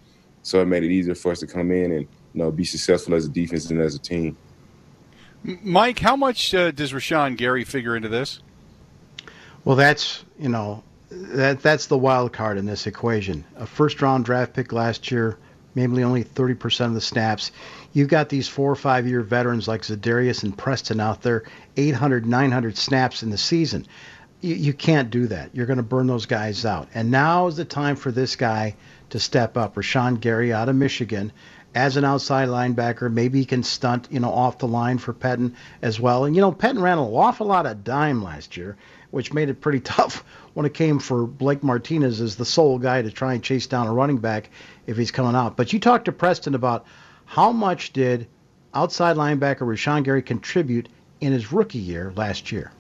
so 0.42 0.62
it 0.62 0.66
made 0.66 0.84
it 0.84 0.92
easier 0.92 1.14
for 1.14 1.32
us 1.32 1.40
to 1.40 1.46
come 1.46 1.72
in 1.72 1.92
and 1.92 2.02
you 2.32 2.42
know 2.42 2.50
be 2.50 2.64
successful 2.64 3.14
as 3.14 3.26
a 3.26 3.28
defense 3.28 3.68
and 3.68 3.82
as 3.82 3.96
a 3.96 3.98
team. 3.98 4.38
Mike, 5.42 5.98
how 5.98 6.16
much 6.16 6.54
uh, 6.54 6.70
does 6.70 6.92
Rashan 6.92 7.36
Gary 7.36 7.64
figure 7.64 7.96
into 7.96 8.08
this? 8.08 8.40
Well, 9.64 9.76
that's 9.76 10.24
you 10.38 10.48
know 10.48 10.82
that 11.10 11.62
that's 11.62 11.86
the 11.86 11.98
wild 11.98 12.32
card 12.32 12.58
in 12.58 12.66
this 12.66 12.86
equation. 12.86 13.44
A 13.56 13.66
first 13.66 14.00
round 14.02 14.24
draft 14.24 14.54
pick 14.54 14.72
last 14.72 15.10
year, 15.10 15.38
maybe 15.74 16.02
only 16.04 16.24
30% 16.24 16.86
of 16.86 16.94
the 16.94 17.00
snaps. 17.00 17.52
You've 17.92 18.08
got 18.08 18.28
these 18.28 18.48
four 18.48 18.70
or 18.70 18.76
five 18.76 19.06
year 19.06 19.22
veterans 19.22 19.68
like 19.68 19.82
Za'Darius 19.82 20.42
and 20.42 20.56
Preston 20.56 21.00
out 21.00 21.22
there, 21.22 21.44
800, 21.76 22.26
900 22.26 22.76
snaps 22.76 23.22
in 23.22 23.30
the 23.30 23.38
season. 23.38 23.86
you, 24.40 24.54
you 24.54 24.72
can't 24.72 25.10
do 25.10 25.26
that. 25.28 25.54
You're 25.54 25.66
going 25.66 25.78
to 25.78 25.82
burn 25.82 26.06
those 26.06 26.26
guys 26.26 26.64
out. 26.64 26.88
And 26.94 27.10
now 27.10 27.46
is 27.46 27.56
the 27.56 27.64
time 27.64 27.96
for 27.96 28.12
this 28.12 28.36
guy 28.36 28.76
to 29.10 29.18
step 29.18 29.56
up. 29.56 29.74
Rashan 29.74 30.20
Gary 30.20 30.52
out 30.52 30.68
of 30.68 30.76
Michigan 30.76 31.32
as 31.74 31.96
an 31.96 32.04
outside 32.04 32.48
linebacker. 32.48 33.12
Maybe 33.12 33.38
he 33.40 33.44
can 33.44 33.62
stunt, 33.62 34.08
you 34.10 34.20
know, 34.20 34.32
off 34.32 34.58
the 34.58 34.68
line 34.68 34.98
for 34.98 35.12
Pettine 35.12 35.54
as 35.82 36.00
well. 36.00 36.24
And 36.24 36.34
you 36.34 36.40
know, 36.40 36.52
Pettine 36.52 36.82
ran 36.82 36.98
an 36.98 37.04
awful 37.04 37.46
lot 37.46 37.66
of 37.66 37.84
dime 37.84 38.22
last 38.22 38.56
year, 38.56 38.76
which 39.10 39.32
made 39.32 39.48
it 39.48 39.60
pretty 39.60 39.80
tough 39.96 40.24
when 40.54 40.66
it 40.66 40.74
came 40.74 40.98
for 40.98 41.26
Blake 41.26 41.62
Martinez 41.62 42.20
as 42.20 42.36
the 42.36 42.44
sole 42.44 42.78
guy 42.78 43.02
to 43.02 43.10
try 43.10 43.34
and 43.34 43.42
chase 43.42 43.66
down 43.66 43.86
a 43.86 43.92
running 43.92 44.18
back 44.18 44.50
if 44.86 44.96
he's 44.96 45.10
coming 45.10 45.34
out. 45.34 45.56
But 45.56 45.72
you 45.72 45.78
talked 45.78 46.06
to 46.06 46.12
Preston 46.12 46.54
about 46.54 46.86
how 47.26 47.52
much 47.52 47.92
did 47.92 48.26
outside 48.74 49.16
linebacker 49.16 49.60
Rashan 49.60 50.04
Gary 50.04 50.22
contribute 50.22 50.88
in 51.20 51.32
his 51.32 51.52
rookie 51.52 51.78
year 51.78 52.12
last 52.16 52.52
year? 52.52 52.72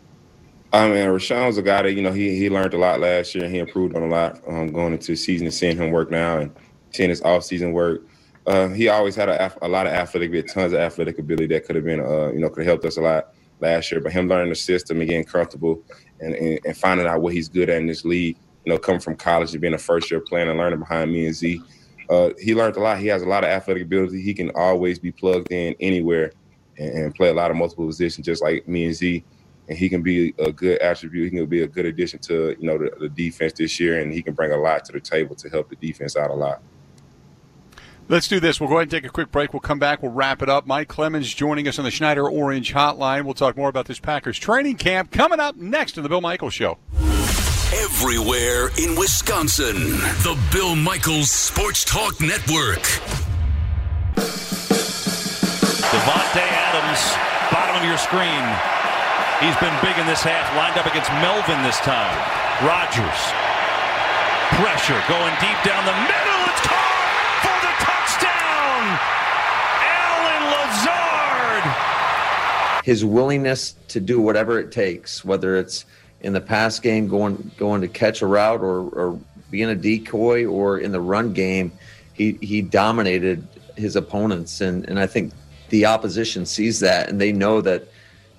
I 0.72 0.88
mean, 0.88 1.06
Rashan 1.06 1.46
was 1.46 1.56
a 1.56 1.62
guy 1.62 1.82
that 1.82 1.92
you 1.94 2.02
know 2.02 2.12
he 2.12 2.36
he 2.36 2.50
learned 2.50 2.74
a 2.74 2.78
lot 2.78 3.00
last 3.00 3.34
year 3.34 3.44
and 3.44 3.54
he 3.54 3.58
improved 3.58 3.96
on 3.96 4.02
a 4.02 4.08
lot 4.08 4.40
um, 4.46 4.70
going 4.70 4.92
into 4.92 5.12
the 5.12 5.16
season 5.16 5.46
and 5.46 5.54
seeing 5.54 5.76
him 5.76 5.90
work 5.90 6.10
now 6.10 6.38
and 6.38 6.54
seeing 6.90 7.08
his 7.08 7.22
off 7.22 7.44
season 7.44 7.72
work. 7.72 8.02
Uh, 8.48 8.68
he 8.68 8.88
always 8.88 9.14
had 9.14 9.28
a, 9.28 9.52
a, 9.60 9.68
lot 9.68 9.86
of 9.86 9.92
athletic, 9.92 10.46
tons 10.46 10.72
of 10.72 10.80
athletic 10.80 11.18
ability 11.18 11.46
that 11.48 11.66
could 11.66 11.76
have 11.76 11.84
been, 11.84 12.00
uh, 12.00 12.32
you 12.32 12.38
know, 12.38 12.48
could 12.48 12.64
have 12.64 12.72
helped 12.72 12.84
us 12.86 12.96
a 12.96 13.00
lot 13.00 13.34
last 13.60 13.92
year. 13.92 14.00
But 14.00 14.12
him 14.12 14.26
learning 14.26 14.48
the 14.48 14.54
system 14.56 15.00
and 15.00 15.08
getting 15.08 15.24
comfortable 15.24 15.82
and, 16.20 16.34
and, 16.34 16.58
and, 16.64 16.74
finding 16.74 17.06
out 17.06 17.20
what 17.20 17.34
he's 17.34 17.50
good 17.50 17.68
at 17.68 17.76
in 17.76 17.86
this 17.86 18.06
league, 18.06 18.38
you 18.64 18.72
know, 18.72 18.78
coming 18.78 19.02
from 19.02 19.16
college 19.16 19.52
and 19.52 19.60
being 19.60 19.74
a 19.74 19.78
first 19.78 20.10
year 20.10 20.20
player 20.20 20.48
and 20.48 20.58
learning 20.58 20.78
behind 20.78 21.12
me 21.12 21.26
and 21.26 21.34
Z, 21.34 21.60
uh, 22.08 22.30
he 22.40 22.54
learned 22.54 22.76
a 22.76 22.80
lot. 22.80 22.96
He 22.98 23.08
has 23.08 23.20
a 23.20 23.26
lot 23.26 23.44
of 23.44 23.50
athletic 23.50 23.82
ability. 23.82 24.22
He 24.22 24.32
can 24.32 24.50
always 24.54 24.98
be 24.98 25.12
plugged 25.12 25.52
in 25.52 25.74
anywhere 25.78 26.32
and, 26.78 26.90
and 26.90 27.14
play 27.14 27.28
a 27.28 27.34
lot 27.34 27.50
of 27.50 27.58
multiple 27.58 27.86
positions, 27.86 28.24
just 28.24 28.42
like 28.42 28.66
me 28.66 28.86
and 28.86 28.94
Z 28.94 29.22
and 29.68 29.76
he 29.76 29.88
can 29.88 30.02
be 30.02 30.34
a 30.38 30.50
good 30.50 30.78
attribute. 30.78 31.30
He 31.30 31.38
can 31.38 31.46
be 31.46 31.62
a 31.62 31.68
good 31.68 31.84
addition 31.84 32.18
to 32.20 32.56
you 32.58 32.66
know 32.66 32.78
the, 32.78 32.90
the, 32.98 33.08
defense 33.10 33.52
this 33.52 33.78
year, 33.78 34.00
and 34.00 34.10
he 34.10 34.22
can 34.22 34.32
bring 34.32 34.52
a 34.52 34.56
lot 34.56 34.84
to 34.86 34.92
the 34.92 35.00
table 35.00 35.36
to 35.36 35.50
help 35.50 35.68
the 35.68 35.76
defense 35.76 36.16
out 36.16 36.30
a 36.30 36.34
lot. 36.34 36.62
Let's 38.10 38.26
do 38.26 38.40
this. 38.40 38.58
We'll 38.58 38.70
go 38.70 38.76
ahead 38.76 38.84
and 38.84 38.90
take 38.90 39.04
a 39.04 39.10
quick 39.12 39.30
break. 39.30 39.52
We'll 39.52 39.60
come 39.60 39.78
back. 39.78 40.02
We'll 40.02 40.12
wrap 40.12 40.40
it 40.40 40.48
up. 40.48 40.66
Mike 40.66 40.88
Clemens 40.88 41.32
joining 41.34 41.68
us 41.68 41.78
on 41.78 41.84
the 41.84 41.90
Schneider 41.90 42.26
Orange 42.28 42.72
Hotline. 42.72 43.24
We'll 43.24 43.34
talk 43.34 43.54
more 43.54 43.68
about 43.68 43.84
this 43.84 44.00
Packers 44.00 44.38
training 44.38 44.76
camp 44.76 45.10
coming 45.10 45.40
up 45.40 45.56
next 45.56 45.98
in 45.98 46.02
the 46.02 46.08
Bill 46.08 46.22
Michaels 46.22 46.54
Show. 46.54 46.78
Everywhere 47.74 48.70
in 48.78 48.96
Wisconsin, 48.96 49.76
the 50.24 50.38
Bill 50.50 50.74
Michaels 50.74 51.30
Sports 51.30 51.84
Talk 51.84 52.18
Network. 52.18 52.80
Davante 55.92 56.48
Adams, 56.48 57.00
bottom 57.52 57.76
of 57.76 57.84
your 57.84 57.98
screen. 57.98 58.40
He's 59.44 59.56
been 59.60 59.76
big 59.84 59.98
in 60.00 60.06
this 60.06 60.22
half, 60.22 60.48
lined 60.56 60.78
up 60.78 60.86
against 60.86 61.12
Melvin 61.20 61.62
this 61.62 61.78
time. 61.80 62.16
Rodgers. 62.64 63.20
Pressure 64.56 65.00
going 65.12 65.34
deep 65.44 65.60
down 65.62 65.84
the 65.84 65.92
middle. 66.08 66.27
His 72.88 73.04
willingness 73.04 73.74
to 73.86 74.00
do 74.00 74.18
whatever 74.18 74.58
it 74.58 74.72
takes, 74.72 75.22
whether 75.22 75.58
it's 75.58 75.84
in 76.22 76.32
the 76.32 76.40
pass 76.40 76.80
game 76.80 77.06
going 77.06 77.50
going 77.58 77.82
to 77.82 77.86
catch 77.86 78.22
a 78.22 78.26
route 78.26 78.62
or, 78.62 78.88
or 78.88 79.20
being 79.50 79.68
a 79.68 79.74
decoy 79.74 80.46
or 80.46 80.78
in 80.78 80.90
the 80.90 80.98
run 80.98 81.34
game, 81.34 81.70
he 82.14 82.38
he 82.40 82.62
dominated 82.62 83.46
his 83.76 83.94
opponents 83.94 84.62
and 84.62 84.88
and 84.88 84.98
I 84.98 85.06
think 85.06 85.34
the 85.68 85.84
opposition 85.84 86.46
sees 86.46 86.80
that 86.80 87.10
and 87.10 87.20
they 87.20 87.30
know 87.30 87.60
that 87.60 87.88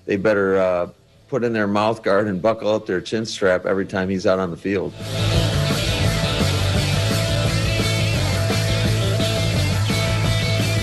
they 0.08 0.16
better 0.16 0.58
uh, 0.58 0.90
put 1.28 1.44
in 1.44 1.54
their 1.54 1.68
mouth 1.68 2.02
guard 2.02 2.26
and 2.26 2.42
buckle 2.42 2.74
up 2.74 2.88
their 2.88 3.02
chin 3.02 3.28
strap 3.28 3.68
every 3.68 3.86
time 3.86 4.10
he's 4.10 4.26
out 4.26 4.40
on 4.40 4.50
the 4.50 4.58
field. 4.58 4.92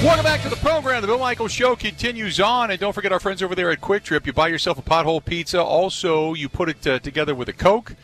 Welcome 0.06 0.22
back 0.22 0.40
to 0.42 0.48
the 0.48 0.54
program. 0.54 1.00
The 1.00 1.08
Bill 1.08 1.18
Michael 1.18 1.48
Show 1.48 1.74
continues 1.74 2.38
on. 2.38 2.70
And 2.70 2.78
don't 2.78 2.92
forget 2.92 3.10
our 3.10 3.18
friends 3.18 3.42
over 3.42 3.56
there 3.56 3.72
at 3.72 3.80
Kwik 3.80 4.04
Trip. 4.04 4.24
You 4.24 4.32
buy 4.32 4.46
yourself 4.46 4.78
a 4.78 4.82
pothole 4.82 5.22
pizza. 5.22 5.60
Also, 5.60 6.32
you 6.32 6.48
put 6.48 6.68
it 6.68 6.86
uh, 6.86 7.00
together 7.00 7.34
with 7.34 7.48
a 7.48 7.52
Coke. 7.52 7.96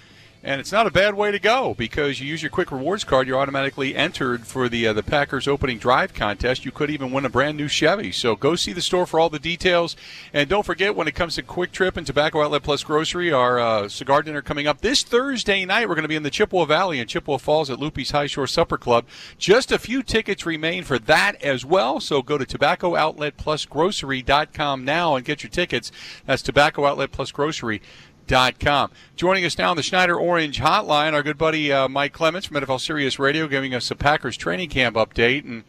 And 0.45 0.61
it's 0.61 0.73
not 0.73 0.89
a 0.89 0.91
bad 0.91 1.15
way 1.15 1.31
to 1.31 1.39
go 1.39 1.73
because 1.75 2.21
you 2.21 2.27
use 2.27 2.43
your 2.43 2.51
Kwik 2.51 2.73
Rewards 2.73 3.05
card, 3.05 3.29
you're 3.29 3.39
automatically 3.39 3.95
entered 3.95 4.45
for 4.45 4.69
the 4.69 4.89
uh, 4.89 4.93
the 4.93 5.05
Packers 5.05 5.47
opening 5.47 5.79
drive 5.79 6.15
contest. 6.15 6.65
You 6.65 6.73
could 6.73 6.91
even 6.91 7.13
win 7.13 7.25
a 7.25 7.29
brand 7.29 7.57
new 7.57 7.69
Chevy. 7.69 8.11
So 8.11 8.35
go 8.35 8.57
see 8.57 8.73
the 8.73 8.83
store 8.83 9.07
for 9.07 9.21
all 9.21 9.31
the 9.31 9.39
details. 9.39 9.95
And 10.33 10.49
don't 10.49 10.67
forget, 10.67 10.97
when 10.97 11.07
it 11.07 11.15
comes 11.15 11.37
to 11.37 11.45
Kwik 11.45 11.71
Trip 11.71 11.97
and 11.97 12.05
Tobacco 12.05 12.43
Outlet 12.43 12.65
Plus 12.65 12.83
Grocery, 12.83 13.31
our 13.31 13.61
uh, 13.61 13.89
cigar 13.89 14.25
dinner 14.25 14.43
coming 14.43 14.67
up 14.67 14.81
this 14.81 15.05
Thursday 15.05 15.65
night. 15.65 15.89
We're 15.89 15.95
going 15.95 16.03
to 16.03 16.09
be 16.09 16.17
in 16.17 16.25
the 16.25 16.31
Chippewa 16.31 16.65
Valley 16.65 16.99
in 16.99 17.07
Chippewa 17.07 17.39
Falls 17.39 17.71
at 17.71 17.79
Loopy's 17.79 18.11
High 18.11 18.27
Shore 18.27 18.49
Supper 18.49 18.79
Club. 18.79 19.05
Just 19.39 19.71
a 19.71 19.79
few 19.79 20.03
tickets 20.03 20.45
remain 20.45 20.83
for 20.83 20.99
that 20.99 21.41
as 21.41 21.65
well. 21.65 22.01
So 22.01 22.21
go 22.21 22.37
to 22.37 22.45
tobaccooutletplusgrocery.com 22.45 24.85
now 24.85 25.15
and 25.15 25.25
get 25.25 25.45
your 25.45 25.51
tickets. 25.51 25.93
That's 26.27 26.43
Tobacco 26.43 26.85
Outlet 26.85 27.13
Plus 27.13 27.31
Grocery. 27.31 27.81
Com. 28.29 28.91
Joining 29.17 29.45
us 29.45 29.59
now 29.59 29.71
on 29.71 29.77
the 29.77 29.83
Schneider 29.83 30.17
Orange 30.17 30.61
Hotline, 30.61 31.13
our 31.13 31.23
good 31.23 31.37
buddy 31.37 31.71
uh, 31.71 31.89
Mike 31.89 32.13
Clements 32.13 32.47
from 32.47 32.57
NFL 32.57 32.81
Sirius 32.81 33.19
Radio, 33.19 33.47
giving 33.47 33.75
us 33.75 33.91
a 33.91 33.97
Packers 33.97 34.37
training 34.37 34.71
camp 34.71 34.97
update. 34.97 35.45
And 35.45 35.65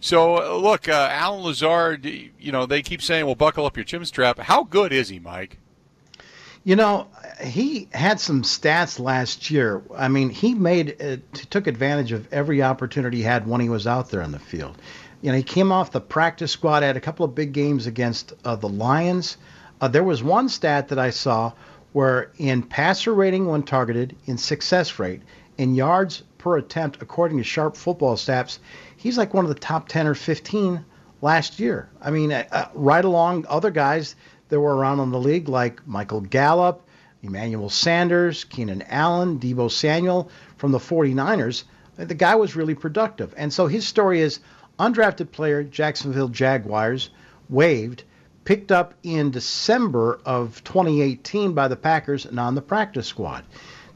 so, 0.00 0.36
uh, 0.36 0.56
look, 0.56 0.88
uh, 0.88 1.08
Allen 1.10 1.42
Lazard, 1.42 2.04
you 2.04 2.52
know, 2.52 2.66
they 2.66 2.82
keep 2.82 3.02
saying, 3.02 3.26
"Well, 3.26 3.34
buckle 3.34 3.66
up 3.66 3.76
your 3.76 3.84
chin 3.84 4.04
strap." 4.04 4.38
How 4.38 4.62
good 4.62 4.92
is 4.92 5.08
he, 5.08 5.18
Mike? 5.18 5.58
You 6.62 6.76
know, 6.76 7.08
he 7.42 7.88
had 7.92 8.20
some 8.20 8.42
stats 8.42 9.00
last 9.00 9.50
year. 9.50 9.82
I 9.96 10.08
mean, 10.08 10.30
he 10.30 10.54
made 10.54 11.02
uh, 11.02 11.16
took 11.50 11.66
advantage 11.66 12.12
of 12.12 12.32
every 12.32 12.62
opportunity 12.62 13.18
he 13.18 13.22
had 13.22 13.46
when 13.46 13.60
he 13.60 13.68
was 13.68 13.86
out 13.86 14.10
there 14.10 14.22
on 14.22 14.30
the 14.30 14.38
field. 14.38 14.76
You 15.20 15.30
know, 15.30 15.36
he 15.36 15.42
came 15.42 15.72
off 15.72 15.90
the 15.90 16.00
practice 16.00 16.52
squad, 16.52 16.82
had 16.82 16.96
a 16.96 17.00
couple 17.00 17.24
of 17.24 17.34
big 17.34 17.52
games 17.52 17.86
against 17.86 18.34
uh, 18.44 18.56
the 18.56 18.68
Lions. 18.68 19.36
There 19.90 20.04
was 20.04 20.22
one 20.22 20.48
stat 20.48 20.88
that 20.88 20.98
I 20.98 21.10
saw 21.10 21.52
where 21.94 22.32
in 22.38 22.60
passer 22.60 23.14
rating 23.14 23.46
when 23.46 23.62
targeted, 23.62 24.16
in 24.26 24.36
success 24.36 24.98
rate, 24.98 25.22
in 25.58 25.76
yards 25.76 26.24
per 26.38 26.56
attempt, 26.56 27.00
according 27.00 27.38
to 27.38 27.44
Sharp 27.44 27.76
Football 27.76 28.16
Stats, 28.16 28.58
he's 28.96 29.16
like 29.16 29.32
one 29.32 29.44
of 29.44 29.48
the 29.48 29.60
top 29.60 29.86
10 29.86 30.08
or 30.08 30.14
15 30.16 30.84
last 31.22 31.60
year. 31.60 31.88
I 32.02 32.10
mean, 32.10 32.32
uh, 32.32 32.42
uh, 32.50 32.64
right 32.74 33.04
along 33.04 33.46
other 33.48 33.70
guys 33.70 34.16
that 34.48 34.58
were 34.58 34.74
around 34.74 34.98
in 34.98 35.12
the 35.12 35.20
league 35.20 35.48
like 35.48 35.86
Michael 35.86 36.20
Gallup, 36.20 36.82
Emmanuel 37.22 37.70
Sanders, 37.70 38.42
Keenan 38.42 38.82
Allen, 38.88 39.38
Deebo 39.38 39.70
Samuel 39.70 40.28
from 40.56 40.72
the 40.72 40.78
49ers. 40.78 41.62
The 41.96 42.12
guy 42.12 42.34
was 42.34 42.56
really 42.56 42.74
productive. 42.74 43.32
And 43.36 43.52
so 43.52 43.68
his 43.68 43.86
story 43.86 44.20
is 44.20 44.40
undrafted 44.80 45.30
player, 45.30 45.62
Jacksonville 45.62 46.26
Jaguars, 46.26 47.10
waived 47.48 48.02
picked 48.44 48.70
up 48.70 48.94
in 49.02 49.30
December 49.30 50.20
of 50.24 50.62
2018 50.64 51.52
by 51.52 51.68
the 51.68 51.76
Packers 51.76 52.26
and 52.26 52.38
on 52.38 52.54
the 52.54 52.62
practice 52.62 53.06
squad. 53.06 53.44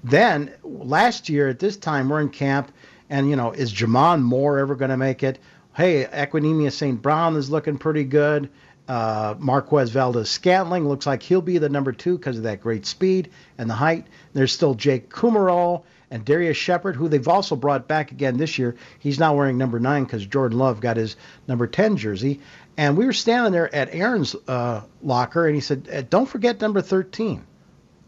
Then 0.05 0.53
last 0.63 1.29
year 1.29 1.49
at 1.49 1.59
this 1.59 1.77
time 1.77 2.09
we're 2.09 2.21
in 2.21 2.29
camp, 2.31 2.73
and 3.11 3.29
you 3.29 3.37
know 3.37 3.53
is 3.53 3.73
J'Mon 3.73 4.23
Moore 4.23 4.59
ever 4.59 4.75
going 4.75 4.91
to 4.91 4.97
make 4.97 5.23
it? 5.23 5.39
Hey, 5.75 6.05
Equanimeous 6.05 6.73
St. 6.73 7.01
Brown 7.01 7.37
is 7.37 7.51
looking 7.51 7.79
pretty 7.79 8.05
good. 8.05 8.49
Uh, 8.89 9.35
Marquez 9.39 9.91
Valdes 9.91 10.31
Scantling 10.31 10.89
looks 10.89 11.07
like 11.07 11.23
he'll 11.23 11.43
be 11.43 11.59
the 11.59 11.69
number 11.69 11.93
two 11.93 12.17
because 12.17 12.39
of 12.39 12.45
that 12.45 12.63
great 12.63 12.87
speed 12.87 13.31
and 13.59 13.69
the 13.69 13.75
height. 13.75 14.07
There's 14.33 14.51
still 14.51 14.75
Jake 14.75 15.11
Kumerow 15.11 15.83
and 16.11 16.25
Darrius 16.25 16.57
Shepherd, 16.57 16.97
who 16.97 17.07
they've 17.07 17.29
also 17.29 17.55
brought 17.55 17.87
back 17.87 18.13
again 18.13 18.39
this 18.39 18.59
year. 18.59 18.77
He's 18.99 19.19
now 19.19 19.37
wearing 19.37 19.59
number 19.59 19.79
nine 19.79 20.05
because 20.05 20.25
Jordan 20.25 20.59
Love 20.59 20.81
got 20.81 20.97
his 20.97 21.17
number 21.47 21.67
10 21.67 21.99
jersey. 21.99 22.41
And 22.79 22.97
we 22.97 23.07
were 23.07 23.13
standing 23.13 23.51
there 23.51 23.75
at 23.75 23.93
Aaron's 23.93 24.37
uh, 24.47 24.83
locker, 25.03 25.47
and 25.47 25.55
he 25.57 25.61
said, 25.61 25.89
uh, 25.93 26.03
"Don't 26.09 26.27
forget 26.27 26.61
number 26.61 26.81
13." 26.81 27.45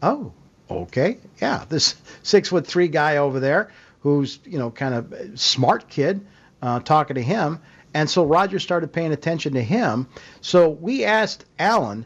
Oh, 0.01 0.31
okay, 0.69 1.17
yeah, 1.41 1.65
this 1.67 1.95
six 2.23 2.47
foot 2.47 2.65
three 2.65 2.87
guy 2.87 3.17
over 3.17 3.41
there, 3.41 3.69
who's 3.99 4.39
you 4.45 4.57
know 4.57 4.71
kind 4.71 4.95
of 4.95 5.37
smart 5.37 5.89
kid, 5.89 6.25
uh, 6.61 6.79
talking 6.79 7.15
to 7.15 7.21
him, 7.21 7.59
and 7.93 8.09
so 8.09 8.23
Roger 8.25 8.59
started 8.59 8.93
paying 8.93 9.11
attention 9.11 9.55
to 9.55 9.61
him. 9.61 10.07
So 10.39 10.69
we 10.69 11.03
asked 11.03 11.43
Allen. 11.59 12.05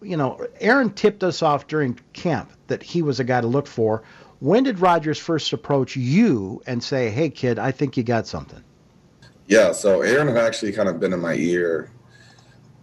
you 0.00 0.16
know, 0.16 0.46
Aaron 0.60 0.90
tipped 0.90 1.24
us 1.24 1.42
off 1.42 1.66
during 1.66 1.98
camp 2.12 2.52
that 2.68 2.84
he 2.84 3.02
was 3.02 3.18
a 3.18 3.24
guy 3.24 3.40
to 3.40 3.48
look 3.48 3.66
for. 3.66 4.04
When 4.38 4.62
did 4.62 4.78
Rodgers 4.78 5.18
first 5.18 5.52
approach 5.52 5.96
you 5.96 6.62
and 6.64 6.80
say, 6.80 7.10
"Hey, 7.10 7.28
kid, 7.28 7.58
I 7.58 7.72
think 7.72 7.96
you 7.96 8.04
got 8.04 8.28
something"? 8.28 8.62
Yeah, 9.48 9.72
so 9.72 10.02
Aaron 10.02 10.28
had 10.28 10.38
actually 10.38 10.72
kind 10.72 10.88
of 10.88 10.98
been 10.98 11.12
in 11.12 11.20
my 11.20 11.34
ear 11.34 11.90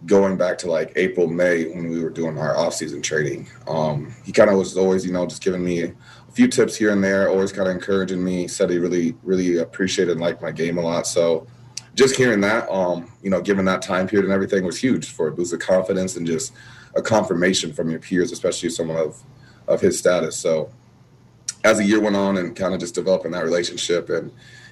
going 0.06 0.36
back 0.36 0.58
to 0.58 0.70
like 0.70 0.92
April, 0.96 1.26
May 1.26 1.66
when 1.66 1.88
we 1.88 2.02
were 2.02 2.10
doing 2.10 2.38
our 2.38 2.56
off-season 2.56 3.02
training. 3.02 3.48
Um, 3.66 4.14
he 4.24 4.32
kind 4.32 4.50
of 4.50 4.56
was 4.56 4.76
always, 4.76 5.04
you 5.04 5.12
know, 5.12 5.26
just 5.26 5.42
giving 5.42 5.64
me 5.64 5.82
a 5.82 5.94
few 6.32 6.48
tips 6.48 6.76
here 6.76 6.90
and 6.90 7.02
there, 7.02 7.28
always 7.28 7.52
kind 7.52 7.68
of 7.68 7.74
encouraging 7.74 8.22
me. 8.22 8.48
Said 8.48 8.70
he 8.70 8.78
really, 8.78 9.14
really 9.22 9.58
appreciated 9.58 10.12
and 10.12 10.20
liked 10.20 10.42
my 10.42 10.50
game 10.52 10.78
a 10.78 10.80
lot. 10.80 11.06
So 11.06 11.46
just 11.94 12.16
hearing 12.16 12.40
that, 12.40 12.68
um, 12.70 13.10
you 13.22 13.30
know, 13.30 13.40
given 13.40 13.64
that 13.66 13.82
time 13.82 14.06
period 14.06 14.24
and 14.24 14.34
everything 14.34 14.64
was 14.64 14.78
huge 14.78 15.10
for 15.10 15.28
a 15.28 15.32
boost 15.32 15.52
of 15.52 15.60
confidence 15.60 16.16
and 16.16 16.26
just 16.26 16.52
a 16.96 17.02
confirmation 17.02 17.72
from 17.72 17.90
your 17.90 18.00
peers, 18.00 18.32
especially 18.32 18.70
someone 18.70 18.96
of 18.96 19.22
of 19.68 19.80
his 19.80 19.98
status. 19.98 20.36
So 20.36 20.70
as 21.62 21.78
the 21.78 21.84
year 21.84 22.00
went 22.00 22.16
on 22.16 22.36
and 22.36 22.54
kind 22.54 22.74
of 22.74 22.80
just 22.80 22.94
developing 22.94 23.32
that 23.32 23.44
relationship 23.44 24.10
and 24.10 24.30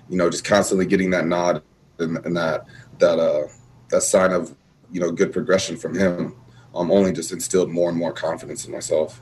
you 0.08 0.16
know 0.16 0.28
just 0.28 0.44
constantly 0.44 0.84
getting 0.84 1.10
that 1.10 1.26
nod 1.26 1.62
and, 1.98 2.18
and 2.24 2.36
that 2.36 2.66
that 2.98 3.18
uh 3.18 3.46
that 3.90 4.02
sign 4.02 4.32
of 4.32 4.54
you 4.90 5.00
know 5.00 5.10
good 5.10 5.32
progression 5.32 5.76
from 5.76 5.94
him 5.94 6.34
um 6.74 6.90
only 6.90 7.12
just 7.12 7.32
instilled 7.32 7.70
more 7.70 7.88
and 7.88 7.98
more 7.98 8.12
confidence 8.12 8.64
in 8.64 8.72
myself 8.72 9.20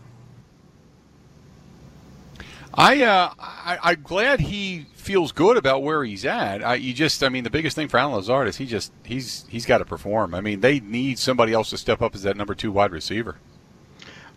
I, 2.72 3.02
uh, 3.02 3.33
I 3.38 3.92
am 3.92 4.02
glad 4.02 4.40
he 4.40 4.87
feels 4.94 5.33
good 5.33 5.56
about 5.56 5.83
where 5.83 6.04
he's 6.04 6.24
at. 6.24 6.64
I, 6.64 6.76
you 6.76 6.92
just, 6.92 7.22
I 7.24 7.28
mean, 7.28 7.42
the 7.42 7.50
biggest 7.50 7.74
thing 7.74 7.88
for 7.88 7.98
Allen 7.98 8.14
Lazard 8.14 8.46
is 8.46 8.56
he 8.56 8.66
just 8.66 8.92
he's 9.04 9.44
he's 9.48 9.66
got 9.66 9.78
to 9.78 9.85
perform. 9.85 10.35
I 10.35 10.40
mean, 10.40 10.61
they 10.61 10.78
need 10.78 11.18
somebody 11.18 11.52
else 11.52 11.70
to 11.70 11.78
step 11.78 12.00
up 12.00 12.14
as 12.14 12.22
that 12.22 12.37
number 12.37 12.54
two 12.54 12.70
wide 12.70 12.92
receiver. 12.92 13.37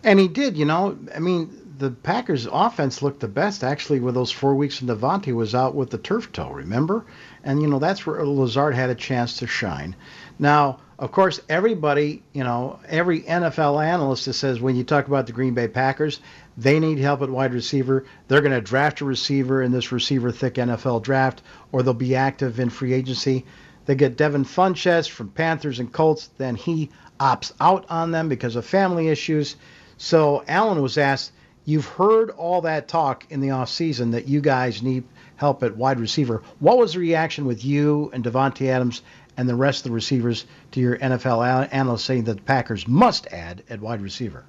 And 0.03 0.19
he 0.19 0.27
did, 0.27 0.57
you 0.57 0.65
know. 0.65 0.97
I 1.15 1.19
mean, 1.19 1.75
the 1.77 1.91
Packers' 1.91 2.47
offense 2.51 3.01
looked 3.01 3.19
the 3.19 3.27
best 3.27 3.63
actually 3.63 3.99
with 3.99 4.15
those 4.15 4.31
four 4.31 4.55
weeks 4.55 4.81
when 4.81 4.95
Davante 4.95 5.33
was 5.33 5.53
out 5.53 5.75
with 5.75 5.91
the 5.91 5.97
turf 5.99 6.31
toe. 6.31 6.49
Remember, 6.49 7.05
and 7.43 7.61
you 7.61 7.67
know 7.67 7.79
that's 7.79 8.05
where 8.05 8.25
Lazard 8.25 8.75
had 8.75 8.89
a 8.89 8.95
chance 8.95 9.37
to 9.37 9.47
shine. 9.47 9.95
Now, 10.39 10.79
of 10.97 11.11
course, 11.11 11.41
everybody, 11.49 12.23
you 12.33 12.43
know, 12.43 12.79
every 12.87 13.21
NFL 13.21 13.83
analyst 13.83 14.25
that 14.25 14.33
says 14.33 14.61
when 14.61 14.75
you 14.75 14.83
talk 14.83 15.07
about 15.07 15.27
the 15.27 15.33
Green 15.33 15.53
Bay 15.53 15.67
Packers, 15.67 16.21
they 16.57 16.79
need 16.79 16.99
help 16.99 17.21
at 17.21 17.29
wide 17.29 17.53
receiver. 17.53 18.05
They're 18.27 18.41
going 18.41 18.53
to 18.53 18.61
draft 18.61 19.01
a 19.01 19.05
receiver 19.05 19.61
in 19.61 19.71
this 19.71 19.91
receiver 19.91 20.31
thick 20.31 20.55
NFL 20.55 21.03
draft, 21.03 21.41
or 21.71 21.83
they'll 21.83 21.93
be 21.93 22.15
active 22.15 22.59
in 22.59 22.69
free 22.69 22.93
agency. 22.93 23.45
They 23.85 23.95
get 23.95 24.15
Devin 24.15 24.45
Funchess 24.45 25.09
from 25.09 25.29
Panthers 25.29 25.79
and 25.79 25.91
Colts. 25.91 26.29
Then 26.37 26.55
he 26.55 26.89
opts 27.19 27.51
out 27.59 27.85
on 27.89 28.11
them 28.11 28.29
because 28.29 28.55
of 28.55 28.65
family 28.65 29.09
issues. 29.09 29.57
So 29.97 30.43
Allen 30.47 30.81
was 30.81 30.97
asked, 30.97 31.31
You've 31.65 31.85
heard 31.85 32.29
all 32.31 32.61
that 32.61 32.89
talk 32.89 33.25
in 33.29 33.39
the 33.39 33.49
offseason 33.49 34.11
that 34.11 34.27
you 34.27 34.41
guys 34.41 34.83
need 34.83 35.05
help 35.43 35.61
at 35.61 35.75
wide 35.75 35.99
receiver. 35.99 36.41
What 36.59 36.77
was 36.77 36.93
the 36.93 36.99
reaction 36.99 37.45
with 37.45 37.65
you 37.65 38.09
and 38.13 38.23
Davante 38.23 38.67
Adams 38.67 39.01
and 39.35 39.49
the 39.49 39.55
rest 39.55 39.79
of 39.79 39.83
the 39.83 39.91
receivers 39.91 40.45
to 40.71 40.79
your 40.79 40.97
NFL 40.99 41.67
analyst 41.73 42.05
saying 42.05 42.23
that 42.23 42.37
the 42.37 42.43
Packers 42.43 42.87
must 42.87 43.27
add 43.27 43.61
at 43.69 43.81
wide 43.81 43.99
receiver? 43.99 44.45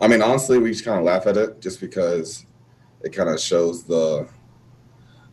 I 0.00 0.06
mean, 0.06 0.22
honestly, 0.22 0.58
we 0.58 0.70
just 0.70 0.84
kind 0.84 1.00
of 1.00 1.04
laugh 1.04 1.26
at 1.26 1.36
it 1.36 1.60
just 1.60 1.80
because 1.80 2.46
it 3.02 3.12
kind 3.12 3.28
of 3.28 3.40
shows 3.40 3.82
the 3.82 4.28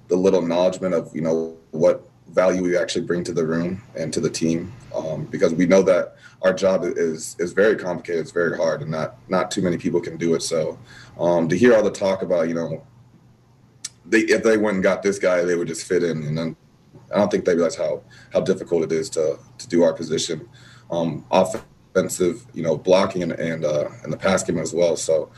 the 0.07 0.15
little 0.15 0.41
acknowledgement 0.41 0.95
of 0.95 1.15
you 1.15 1.21
know 1.21 1.57
what 1.69 2.09
value 2.29 2.63
we 2.63 2.75
actually 2.75 3.05
bring 3.05 3.23
to 3.23 3.33
the 3.33 3.45
room 3.45 3.83
and 3.95 4.11
to 4.13 4.19
the 4.19 4.29
team 4.29 4.73
um, 4.95 5.25
because 5.25 5.53
we 5.53 5.67
know 5.67 5.83
that 5.83 6.15
our 6.41 6.53
job 6.53 6.83
is 6.83 7.35
is 7.39 7.53
very 7.53 7.75
complicated 7.75 8.21
it's 8.21 8.31
very 8.31 8.55
hard 8.55 8.81
and 8.81 8.91
not 8.91 9.15
not 9.29 9.49
too 9.49 9.61
many 9.61 9.77
people 9.77 9.99
can 9.99 10.15
do 10.17 10.35
it 10.35 10.41
so 10.41 10.77
um, 11.19 11.47
to 11.49 11.57
hear 11.57 11.75
all 11.75 11.83
the 11.83 11.89
talk 11.89 12.21
about 12.21 12.47
you 12.47 12.53
know 12.53 12.83
they 14.07 14.21
if 14.21 14.43
they 14.43 14.57
went 14.57 14.75
and 14.75 14.83
got 14.83 15.03
this 15.03 15.19
guy 15.19 15.43
they 15.43 15.55
would 15.55 15.67
just 15.67 15.87
fit 15.87 16.03
in 16.03 16.23
and 16.23 16.37
then 16.37 16.55
I 17.13 17.17
don't 17.17 17.29
think 17.29 17.45
they 17.45 17.55
realize 17.55 17.75
how 17.75 18.03
how 18.33 18.41
difficult 18.41 18.83
it 18.83 18.91
is 18.91 19.09
to 19.11 19.39
to 19.57 19.67
do 19.67 19.83
our 19.83 19.93
position 19.93 20.47
um, 20.91 21.25
offensive 21.31 22.45
you 22.53 22.63
know 22.63 22.77
blocking 22.77 23.23
and 23.23 23.31
and, 23.33 23.65
uh, 23.65 23.89
and 24.03 24.11
the 24.11 24.17
pass 24.17 24.43
game 24.43 24.59
as 24.59 24.73
well 24.73 24.95
so 24.95 25.31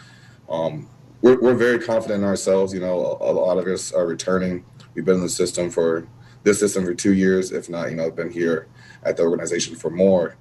um, 0.50 0.88
we're, 1.22 1.40
we're 1.42 1.56
very 1.56 1.80
confident 1.80 2.24
in 2.24 2.28
ourselves 2.28 2.74
you 2.74 2.80
know 2.80 3.18
a, 3.22 3.32
a 3.32 3.34
lot 3.34 3.58
of 3.58 3.66
us 3.68 3.92
are 3.92 4.06
returning 4.06 4.66
we've 4.94 5.06
been 5.06 5.16
in 5.16 5.22
the 5.22 5.30
system 5.30 5.70
for 5.70 6.08
this 6.48 6.60
system 6.60 6.86
for 6.86 6.94
two 6.94 7.14
years, 7.14 7.52
if 7.52 7.70
not, 7.70 7.90
you 7.90 7.96
know, 7.96 8.10
been 8.10 8.32
here 8.32 8.68
at 9.04 9.18
the 9.18 9.24
organization 9.24 9.76
for 9.76 9.90
more, 9.90 10.38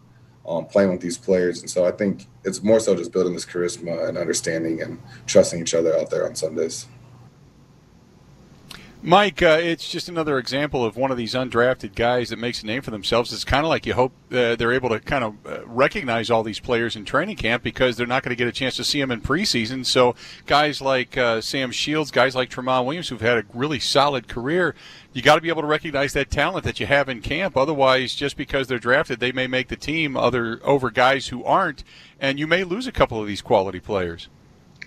um, 0.48 0.64
playing 0.66 0.90
with 0.92 1.00
these 1.00 1.18
players. 1.18 1.60
And 1.60 1.68
so 1.68 1.84
I 1.84 1.90
think 1.90 2.26
it's 2.44 2.62
more 2.62 2.80
so 2.80 2.94
just 2.94 3.12
building 3.12 3.34
this 3.34 3.44
charisma 3.44 4.08
and 4.08 4.16
understanding 4.16 4.80
and 4.82 5.00
trusting 5.26 5.60
each 5.60 5.74
other 5.74 5.98
out 5.98 6.10
there 6.10 6.24
on 6.24 6.34
Sundays. 6.34 6.86
Mike, 9.08 9.40
uh, 9.40 9.56
it's 9.62 9.88
just 9.88 10.08
another 10.08 10.36
example 10.36 10.84
of 10.84 10.96
one 10.96 11.12
of 11.12 11.16
these 11.16 11.34
undrafted 11.34 11.94
guys 11.94 12.30
that 12.30 12.40
makes 12.40 12.64
a 12.64 12.66
name 12.66 12.82
for 12.82 12.90
themselves. 12.90 13.32
It's 13.32 13.44
kind 13.44 13.64
of 13.64 13.68
like 13.68 13.86
you 13.86 13.94
hope 13.94 14.10
uh, 14.32 14.56
they're 14.56 14.72
able 14.72 14.88
to 14.88 14.98
kind 14.98 15.22
of 15.22 15.34
uh, 15.46 15.64
recognize 15.64 16.28
all 16.28 16.42
these 16.42 16.58
players 16.58 16.96
in 16.96 17.04
training 17.04 17.36
camp 17.36 17.62
because 17.62 17.96
they're 17.96 18.04
not 18.08 18.24
going 18.24 18.30
to 18.30 18.36
get 18.36 18.48
a 18.48 18.52
chance 18.52 18.74
to 18.74 18.82
see 18.82 19.00
them 19.00 19.12
in 19.12 19.20
preseason. 19.20 19.86
So 19.86 20.16
guys 20.46 20.80
like 20.80 21.16
uh, 21.16 21.40
Sam 21.40 21.70
Shields, 21.70 22.10
guys 22.10 22.34
like 22.34 22.50
Tramon 22.50 22.84
Williams, 22.84 23.08
who've 23.08 23.20
had 23.20 23.38
a 23.38 23.44
really 23.54 23.78
solid 23.78 24.26
career, 24.26 24.74
you 25.12 25.22
got 25.22 25.36
to 25.36 25.40
be 25.40 25.50
able 25.50 25.62
to 25.62 25.68
recognize 25.68 26.12
that 26.14 26.28
talent 26.28 26.64
that 26.64 26.80
you 26.80 26.86
have 26.86 27.08
in 27.08 27.22
camp. 27.22 27.56
Otherwise, 27.56 28.12
just 28.12 28.36
because 28.36 28.66
they're 28.66 28.80
drafted, 28.80 29.20
they 29.20 29.30
may 29.30 29.46
make 29.46 29.68
the 29.68 29.76
team 29.76 30.16
other 30.16 30.58
over 30.64 30.90
guys 30.90 31.28
who 31.28 31.44
aren't, 31.44 31.84
and 32.18 32.40
you 32.40 32.48
may 32.48 32.64
lose 32.64 32.88
a 32.88 32.92
couple 32.92 33.20
of 33.20 33.28
these 33.28 33.40
quality 33.40 33.78
players. 33.78 34.28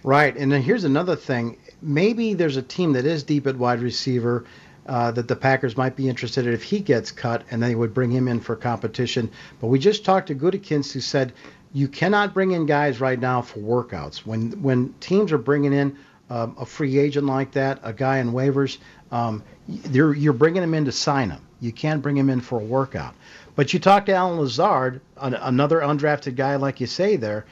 Right, 0.04 0.36
and 0.36 0.52
then 0.52 0.62
here's 0.62 0.86
another 0.86 1.16
thing 1.16 1.58
maybe 1.82 2.34
there's 2.34 2.58
a 2.58 2.62
team 2.62 2.94
that 2.94 3.06
is 3.06 3.24
deep 3.24 3.48
at 3.48 3.58
wide 3.58 3.82
receiver 3.82 4.46
uh, 4.86 5.12
that 5.12 5.28
the 5.28 5.36
Packers 5.36 5.78
might 5.78 5.96
be 5.96 6.10
interested 6.10 6.48
in 6.48 6.54
if 6.54 6.64
he 6.64 6.80
gets 6.80 7.12
cut, 7.12 7.44
and 7.52 7.62
they 7.62 7.76
would 7.76 7.94
bring 7.94 8.10
him 8.10 8.28
in 8.28 8.40
for 8.40 8.56
competition. 8.56 9.30
But 9.62 9.68
we 9.68 9.78
just 9.78 10.04
talked 10.04 10.28
to 10.28 10.36
Gutekunst, 10.36 10.92
who 10.94 11.00
said 11.00 11.34
you 11.74 11.88
cannot 11.88 12.34
bring 12.34 12.52
in 12.52 12.66
guys 12.66 13.00
right 13.00 13.20
now 13.20 13.42
for 13.42 13.60
workouts. 13.60 14.26
When 14.26 14.52
when 14.62 14.94
teams 15.00 15.32
are 15.32 15.38
bringing 15.38 15.74
in 15.74 15.98
um, 16.30 16.56
a 16.60 16.66
free 16.66 16.98
agent 16.98 17.28
like 17.28 17.52
that, 17.52 17.80
a 17.84 17.94
guy 17.94 18.18
in 18.18 18.32
waivers, 18.32 18.78
um, 19.12 19.44
you're 19.68 20.16
you're 20.16 20.34
bringing 20.34 20.64
him 20.64 20.74
in 20.74 20.86
to 20.86 20.92
sign 20.92 21.30
him. 21.30 21.42
You 21.60 21.72
can't 21.72 22.02
bring 22.02 22.18
him 22.18 22.30
in 22.30 22.42
for 22.42 22.60
a 22.60 22.64
workout. 22.64 23.14
But 23.56 23.74
you 23.74 23.80
talk 23.80 24.06
to 24.06 24.14
Allen 24.14 24.40
Lazard, 24.40 25.02
another 25.18 25.82
undrafted 25.82 26.36
guy, 26.36 26.56
like 26.56 26.80
you 26.80 26.88
say 26.88 27.18
there, 27.18 27.46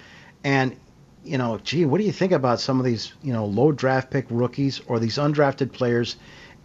and 0.43 0.75
you 1.27 1.37
know, 1.37 1.59
gee, 1.63 1.85
what 1.85 1.99
do 1.99 2.05
you 2.05 2.11
think 2.11 2.31
about 2.31 2.59
some 2.59 2.79
of 2.79 2.85
these, 2.85 3.13
you 3.21 3.33
know, 3.33 3.45
low 3.45 3.71
draft 3.71 4.09
pick 4.09 4.25
rookies 4.29 4.81
or 4.87 4.99
these 4.99 5.17
undrafted 5.17 5.73
players? 5.73 6.15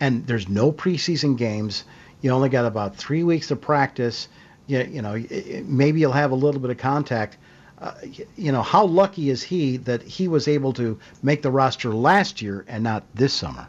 And 0.00 0.26
there's 0.26 0.48
no 0.48 0.72
preseason 0.72 1.36
games. 1.36 1.84
You 2.20 2.30
only 2.30 2.48
got 2.48 2.64
about 2.64 2.96
three 2.96 3.24
weeks 3.24 3.50
of 3.50 3.60
practice. 3.60 4.28
You, 4.66 4.80
you 4.80 5.02
know, 5.02 5.22
maybe 5.64 6.00
you'll 6.00 6.12
have 6.12 6.30
a 6.30 6.36
little 6.36 6.60
bit 6.60 6.70
of 6.70 6.78
contact. 6.78 7.36
Uh, 7.78 7.94
you 8.36 8.52
know, 8.52 8.62
how 8.62 8.84
lucky 8.84 9.28
is 9.28 9.42
he 9.42 9.76
that 9.78 10.02
he 10.02 10.28
was 10.28 10.46
able 10.46 10.72
to 10.74 10.98
make 11.22 11.42
the 11.42 11.50
roster 11.50 11.92
last 11.92 12.40
year 12.40 12.64
and 12.68 12.84
not 12.84 13.02
this 13.14 13.34
summer? 13.34 13.66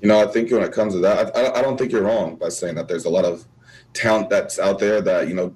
You 0.00 0.08
know, 0.08 0.20
I 0.20 0.26
think 0.26 0.50
when 0.50 0.62
it 0.62 0.72
comes 0.72 0.94
to 0.94 1.00
that, 1.00 1.36
I, 1.36 1.60
I 1.60 1.62
don't 1.62 1.76
think 1.76 1.92
you're 1.92 2.02
wrong 2.02 2.36
by 2.36 2.48
saying 2.48 2.74
that 2.74 2.88
there's 2.88 3.04
a 3.04 3.10
lot 3.10 3.24
of 3.24 3.44
talent 3.92 4.30
that's 4.30 4.58
out 4.58 4.78
there 4.78 5.00
that, 5.00 5.28
you 5.28 5.34
know, 5.34 5.54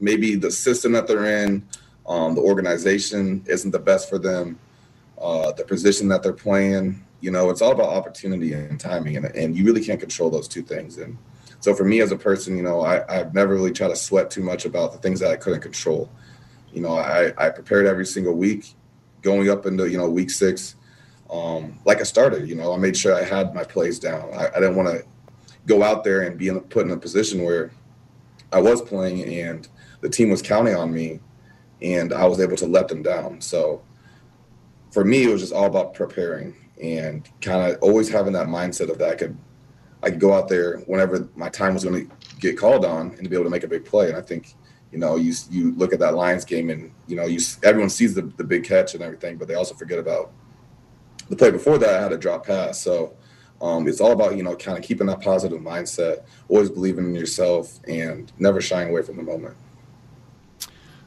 maybe 0.00 0.34
the 0.34 0.50
system 0.50 0.92
that 0.92 1.06
they're 1.06 1.24
in, 1.24 1.66
um, 2.06 2.34
the 2.34 2.40
organization 2.40 3.44
isn't 3.46 3.70
the 3.70 3.78
best 3.78 4.08
for 4.08 4.18
them. 4.18 4.58
Uh, 5.18 5.52
the 5.52 5.64
position 5.64 6.08
that 6.08 6.22
they're 6.22 6.32
playing, 6.32 7.04
you 7.20 7.30
know, 7.30 7.48
it's 7.48 7.62
all 7.62 7.72
about 7.72 7.88
opportunity 7.88 8.52
and 8.52 8.78
timing, 8.78 9.16
and, 9.16 9.26
and 9.26 9.56
you 9.56 9.64
really 9.64 9.82
can't 9.82 10.00
control 10.00 10.28
those 10.28 10.48
two 10.48 10.62
things. 10.62 10.98
And 10.98 11.16
so 11.60 11.74
for 11.74 11.84
me 11.84 12.00
as 12.00 12.12
a 12.12 12.16
person, 12.16 12.56
you 12.56 12.62
know, 12.62 12.82
I, 12.82 13.04
I've 13.08 13.32
never 13.32 13.54
really 13.54 13.72
tried 13.72 13.88
to 13.88 13.96
sweat 13.96 14.30
too 14.30 14.42
much 14.42 14.66
about 14.66 14.92
the 14.92 14.98
things 14.98 15.20
that 15.20 15.30
I 15.30 15.36
couldn't 15.36 15.62
control. 15.62 16.10
You 16.72 16.82
know, 16.82 16.98
I, 16.98 17.32
I 17.38 17.50
prepared 17.50 17.86
every 17.86 18.04
single 18.04 18.34
week, 18.34 18.74
going 19.22 19.48
up 19.48 19.64
into 19.64 19.88
you 19.88 19.96
know 19.96 20.10
week 20.10 20.30
six, 20.30 20.74
um, 21.30 21.78
like 21.84 22.00
I 22.00 22.02
started. 22.02 22.48
You 22.48 22.56
know, 22.56 22.74
I 22.74 22.76
made 22.76 22.96
sure 22.96 23.14
I 23.14 23.22
had 23.22 23.54
my 23.54 23.64
plays 23.64 23.98
down. 23.98 24.28
I, 24.34 24.48
I 24.48 24.60
didn't 24.60 24.76
want 24.76 24.88
to 24.88 25.04
go 25.66 25.82
out 25.82 26.04
there 26.04 26.22
and 26.22 26.36
be 26.36 26.48
in, 26.48 26.60
put 26.60 26.84
in 26.84 26.92
a 26.92 26.96
position 26.96 27.42
where 27.42 27.70
I 28.52 28.60
was 28.60 28.82
playing 28.82 29.24
and 29.24 29.66
the 30.00 30.10
team 30.10 30.30
was 30.30 30.42
counting 30.42 30.74
on 30.74 30.92
me 30.92 31.20
and 31.82 32.12
I 32.12 32.26
was 32.26 32.40
able 32.40 32.56
to 32.56 32.66
let 32.66 32.88
them 32.88 33.02
down. 33.02 33.40
So 33.40 33.82
for 34.90 35.04
me, 35.04 35.24
it 35.24 35.32
was 35.32 35.40
just 35.40 35.52
all 35.52 35.66
about 35.66 35.94
preparing 35.94 36.54
and 36.80 37.28
kind 37.40 37.72
of 37.72 37.82
always 37.82 38.08
having 38.08 38.32
that 38.32 38.46
mindset 38.46 38.90
of 38.90 38.98
that 38.98 39.10
I 39.10 39.14
could 39.14 39.36
I 40.02 40.10
could 40.10 40.20
go 40.20 40.34
out 40.34 40.48
there 40.48 40.78
whenever 40.80 41.28
my 41.34 41.48
time 41.48 41.74
was 41.74 41.84
going 41.84 42.06
to 42.06 42.16
get 42.38 42.58
called 42.58 42.84
on 42.84 43.10
and 43.12 43.24
to 43.24 43.28
be 43.28 43.36
able 43.36 43.44
to 43.44 43.50
make 43.50 43.64
a 43.64 43.68
big 43.68 43.84
play. 43.84 44.08
And 44.08 44.16
I 44.16 44.20
think 44.20 44.54
you 44.92 44.98
know 44.98 45.16
you 45.16 45.34
you 45.50 45.72
look 45.74 45.92
at 45.92 45.98
that 46.00 46.14
Lions 46.14 46.44
game 46.44 46.70
and 46.70 46.92
you 47.06 47.16
know 47.16 47.24
you 47.24 47.40
everyone 47.62 47.90
sees 47.90 48.14
the 48.14 48.22
the 48.22 48.44
big 48.44 48.64
catch 48.64 48.94
and 48.94 49.02
everything, 49.02 49.36
but 49.36 49.48
they 49.48 49.54
also 49.54 49.74
forget 49.74 49.98
about 49.98 50.32
the 51.28 51.36
play 51.36 51.50
before 51.50 51.78
that. 51.78 51.94
I 51.94 52.02
had 52.02 52.12
a 52.12 52.18
drop 52.18 52.46
pass, 52.46 52.80
so. 52.80 53.14
Um, 53.62 53.86
it's 53.88 54.00
all 54.00 54.10
about 54.10 54.36
you 54.36 54.42
know 54.42 54.56
kind 54.56 54.76
of 54.76 54.84
keeping 54.84 55.06
that 55.06 55.22
positive 55.22 55.60
mindset, 55.60 56.24
always 56.48 56.68
believing 56.68 57.06
in 57.06 57.14
yourself, 57.14 57.78
and 57.88 58.30
never 58.36 58.60
shying 58.60 58.90
away 58.90 59.00
from 59.02 59.16
the 59.16 59.22
moment. 59.22 59.56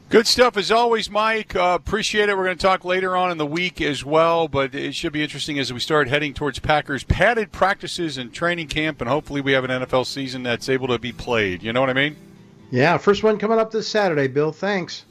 Good 0.09 0.25
stuff 0.25 0.55
as 0.55 0.71
always, 0.71 1.09
Mike. 1.09 1.53
Uh, 1.53 1.77
appreciate 1.77 2.29
it. 2.29 2.37
We're 2.37 2.45
going 2.45 2.57
to 2.57 2.61
talk 2.61 2.85
later 2.85 3.17
on 3.17 3.29
in 3.29 3.37
the 3.37 3.45
week 3.45 3.81
as 3.81 4.05
well, 4.05 4.47
but 4.47 4.73
it 4.73 4.95
should 4.95 5.11
be 5.11 5.21
interesting 5.21 5.59
as 5.59 5.73
we 5.73 5.81
start 5.81 6.07
heading 6.07 6.33
towards 6.33 6.59
Packers 6.59 7.03
padded 7.03 7.51
practices 7.51 8.17
and 8.17 8.31
training 8.31 8.69
camp, 8.69 9.01
and 9.01 9.09
hopefully 9.09 9.41
we 9.41 9.51
have 9.51 9.65
an 9.65 9.83
NFL 9.83 10.05
season 10.05 10.43
that's 10.43 10.69
able 10.69 10.87
to 10.87 10.97
be 10.97 11.11
played. 11.11 11.61
You 11.61 11.73
know 11.73 11.81
what 11.81 11.89
I 11.89 11.93
mean? 11.93 12.15
Yeah, 12.71 12.97
first 12.97 13.21
one 13.21 13.37
coming 13.37 13.59
up 13.59 13.71
this 13.71 13.89
Saturday, 13.89 14.29
Bill. 14.29 14.53
Thanks. 14.53 15.03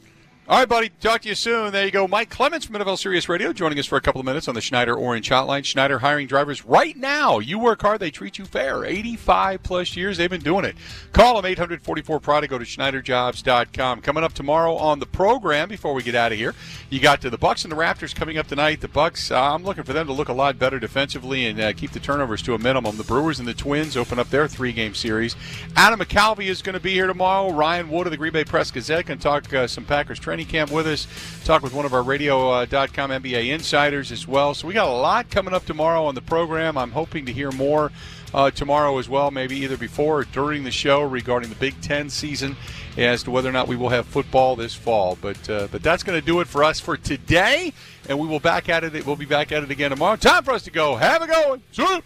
All 0.49 0.57
right, 0.57 0.69
buddy. 0.69 0.87
Talk 1.01 1.23
to 1.23 1.27
you 1.27 1.35
soon. 1.35 1.73
There 1.73 1.83
you 1.83 1.91
go. 1.91 2.07
Mike 2.07 2.29
Clements 2.29 2.65
from 2.65 2.77
NFL 2.77 2.99
Sirius 2.99 3.27
Radio 3.27 3.51
joining 3.51 3.77
us 3.79 3.85
for 3.85 3.97
a 3.97 4.01
couple 4.01 4.21
of 4.21 4.25
minutes 4.25 4.47
on 4.47 4.55
the 4.55 4.61
Schneider 4.61 4.95
Orange 4.95 5.29
Hotline. 5.29 5.65
Schneider 5.65 5.99
hiring 5.99 6.25
drivers 6.25 6.63
right 6.63 6.95
now. 6.95 7.39
You 7.39 7.59
work 7.59 7.81
hard, 7.81 7.99
they 7.99 8.11
treat 8.11 8.37
you 8.37 8.45
fair. 8.45 8.85
85 8.85 9.61
plus 9.61 9.97
years 9.97 10.15
they've 10.15 10.29
been 10.29 10.39
doing 10.39 10.63
it. 10.63 10.77
Call 11.11 11.35
them 11.35 11.43
844 11.43 12.21
Pride. 12.21 12.47
Go 12.47 12.57
to 12.57 12.63
SchneiderJobs.com. 12.63 13.99
Coming 13.99 14.23
up 14.23 14.31
tomorrow 14.31 14.75
on 14.75 14.99
the 14.99 15.05
program 15.05 15.67
before 15.67 15.93
we 15.93 16.01
get 16.01 16.15
out 16.15 16.31
of 16.31 16.37
here, 16.37 16.55
you 16.89 17.01
got 17.01 17.19
to 17.23 17.29
the 17.29 17.37
Bucks 17.37 17.65
and 17.65 17.71
the 17.73 17.75
Raptors 17.75 18.15
coming 18.15 18.37
up 18.37 18.47
tonight. 18.47 18.79
The 18.79 18.87
Bucks, 18.87 19.31
uh, 19.31 19.53
I'm 19.53 19.65
looking 19.65 19.83
for 19.83 19.91
them 19.91 20.07
to 20.07 20.13
look 20.13 20.29
a 20.29 20.33
lot 20.33 20.57
better 20.57 20.79
defensively 20.79 21.47
and 21.47 21.59
uh, 21.59 21.73
keep 21.73 21.91
the 21.91 21.99
turnovers 21.99 22.41
to 22.43 22.53
a 22.53 22.57
minimum. 22.57 22.95
The 22.95 23.03
Brewers 23.03 23.39
and 23.39 23.47
the 23.49 23.53
Twins 23.53 23.97
open 23.97 24.17
up 24.17 24.29
their 24.29 24.47
three 24.47 24.71
game 24.71 24.95
series. 24.95 25.35
Adam 25.75 25.99
McCalvy 25.99 26.45
is 26.45 26.61
going 26.61 26.75
to 26.75 26.79
be 26.79 26.93
here 26.93 27.07
tomorrow. 27.07 27.51
Ryan 27.51 27.89
Wood 27.89 28.07
of 28.07 28.11
the 28.11 28.17
Green 28.17 28.31
Bay 28.31 28.45
Press 28.45 28.71
Gazette 28.71 29.07
can 29.07 29.17
talk 29.17 29.53
uh, 29.53 29.67
some 29.67 29.83
Packers 29.83 30.19
training 30.19 30.36
camp 30.45 30.71
with 30.71 30.87
us. 30.87 31.07
Talk 31.43 31.63
with 31.63 31.73
one 31.73 31.85
of 31.85 31.93
our 31.93 32.03
radio.com 32.03 33.11
uh, 33.11 33.19
NBA 33.19 33.53
insiders 33.53 34.11
as 34.11 34.27
well. 34.27 34.53
So 34.53 34.67
we 34.67 34.73
got 34.73 34.87
a 34.87 34.91
lot 34.91 35.29
coming 35.29 35.53
up 35.53 35.65
tomorrow 35.65 36.05
on 36.05 36.15
the 36.15 36.21
program. 36.21 36.77
I'm 36.77 36.91
hoping 36.91 37.25
to 37.25 37.33
hear 37.33 37.51
more 37.51 37.91
uh, 38.33 38.51
tomorrow 38.51 38.97
as 38.97 39.07
well, 39.07 39.31
maybe 39.31 39.55
either 39.57 39.77
before 39.77 40.19
or 40.19 40.23
during 40.25 40.63
the 40.63 40.71
show 40.71 41.01
regarding 41.01 41.49
the 41.49 41.55
Big 41.55 41.79
Ten 41.81 42.09
season 42.09 42.55
as 42.97 43.23
to 43.23 43.31
whether 43.31 43.49
or 43.49 43.53
not 43.53 43.67
we 43.67 43.75
will 43.75 43.89
have 43.89 44.05
football 44.05 44.55
this 44.55 44.73
fall. 44.73 45.17
But 45.21 45.49
uh, 45.49 45.67
but 45.71 45.83
that's 45.83 46.03
going 46.03 46.19
to 46.19 46.25
do 46.25 46.39
it 46.41 46.47
for 46.47 46.63
us 46.63 46.79
for 46.79 46.97
today, 46.97 47.73
and 48.09 48.19
we 48.19 48.27
will 48.27 48.39
back 48.39 48.69
at 48.69 48.83
it. 48.83 49.05
We'll 49.05 49.15
be 49.15 49.25
back 49.25 49.51
at 49.51 49.63
it 49.63 49.71
again 49.71 49.91
tomorrow. 49.91 50.15
Time 50.15 50.43
for 50.43 50.51
us 50.51 50.63
to 50.63 50.71
go. 50.71 50.95
Have 50.95 51.21
a 51.21 51.27
go. 51.27 51.59
See 51.71 52.01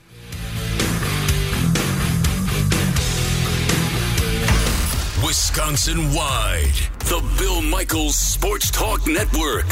Wisconsin 5.32 6.12
wide, 6.12 6.74
the 7.06 7.24
Bill 7.40 7.62
Michaels 7.62 8.18
Sports 8.18 8.70
Talk 8.70 9.08
Network. 9.08 9.66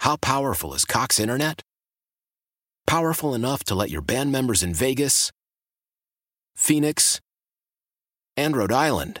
How 0.00 0.16
powerful 0.16 0.74
is 0.74 0.84
Cox 0.84 1.18
Internet? 1.18 1.62
Powerful 2.86 3.32
enough 3.32 3.64
to 3.64 3.74
let 3.74 3.88
your 3.88 4.02
band 4.02 4.30
members 4.30 4.62
in 4.62 4.74
Vegas, 4.74 5.30
Phoenix, 6.54 7.18
and 8.36 8.54
Rhode 8.54 8.72
Island 8.72 9.20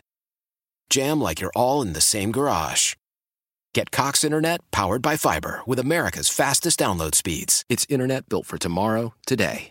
jam 0.90 1.18
like 1.18 1.40
you're 1.40 1.56
all 1.56 1.80
in 1.80 1.94
the 1.94 2.02
same 2.02 2.30
garage. 2.30 2.94
Get 3.72 3.90
Cox 3.90 4.22
Internet 4.22 4.60
powered 4.70 5.00
by 5.00 5.16
fiber 5.16 5.62
with 5.64 5.78
America's 5.78 6.28
fastest 6.28 6.78
download 6.78 7.14
speeds. 7.14 7.64
It's 7.70 7.86
internet 7.88 8.28
built 8.28 8.44
for 8.44 8.58
tomorrow, 8.58 9.14
today. 9.24 9.70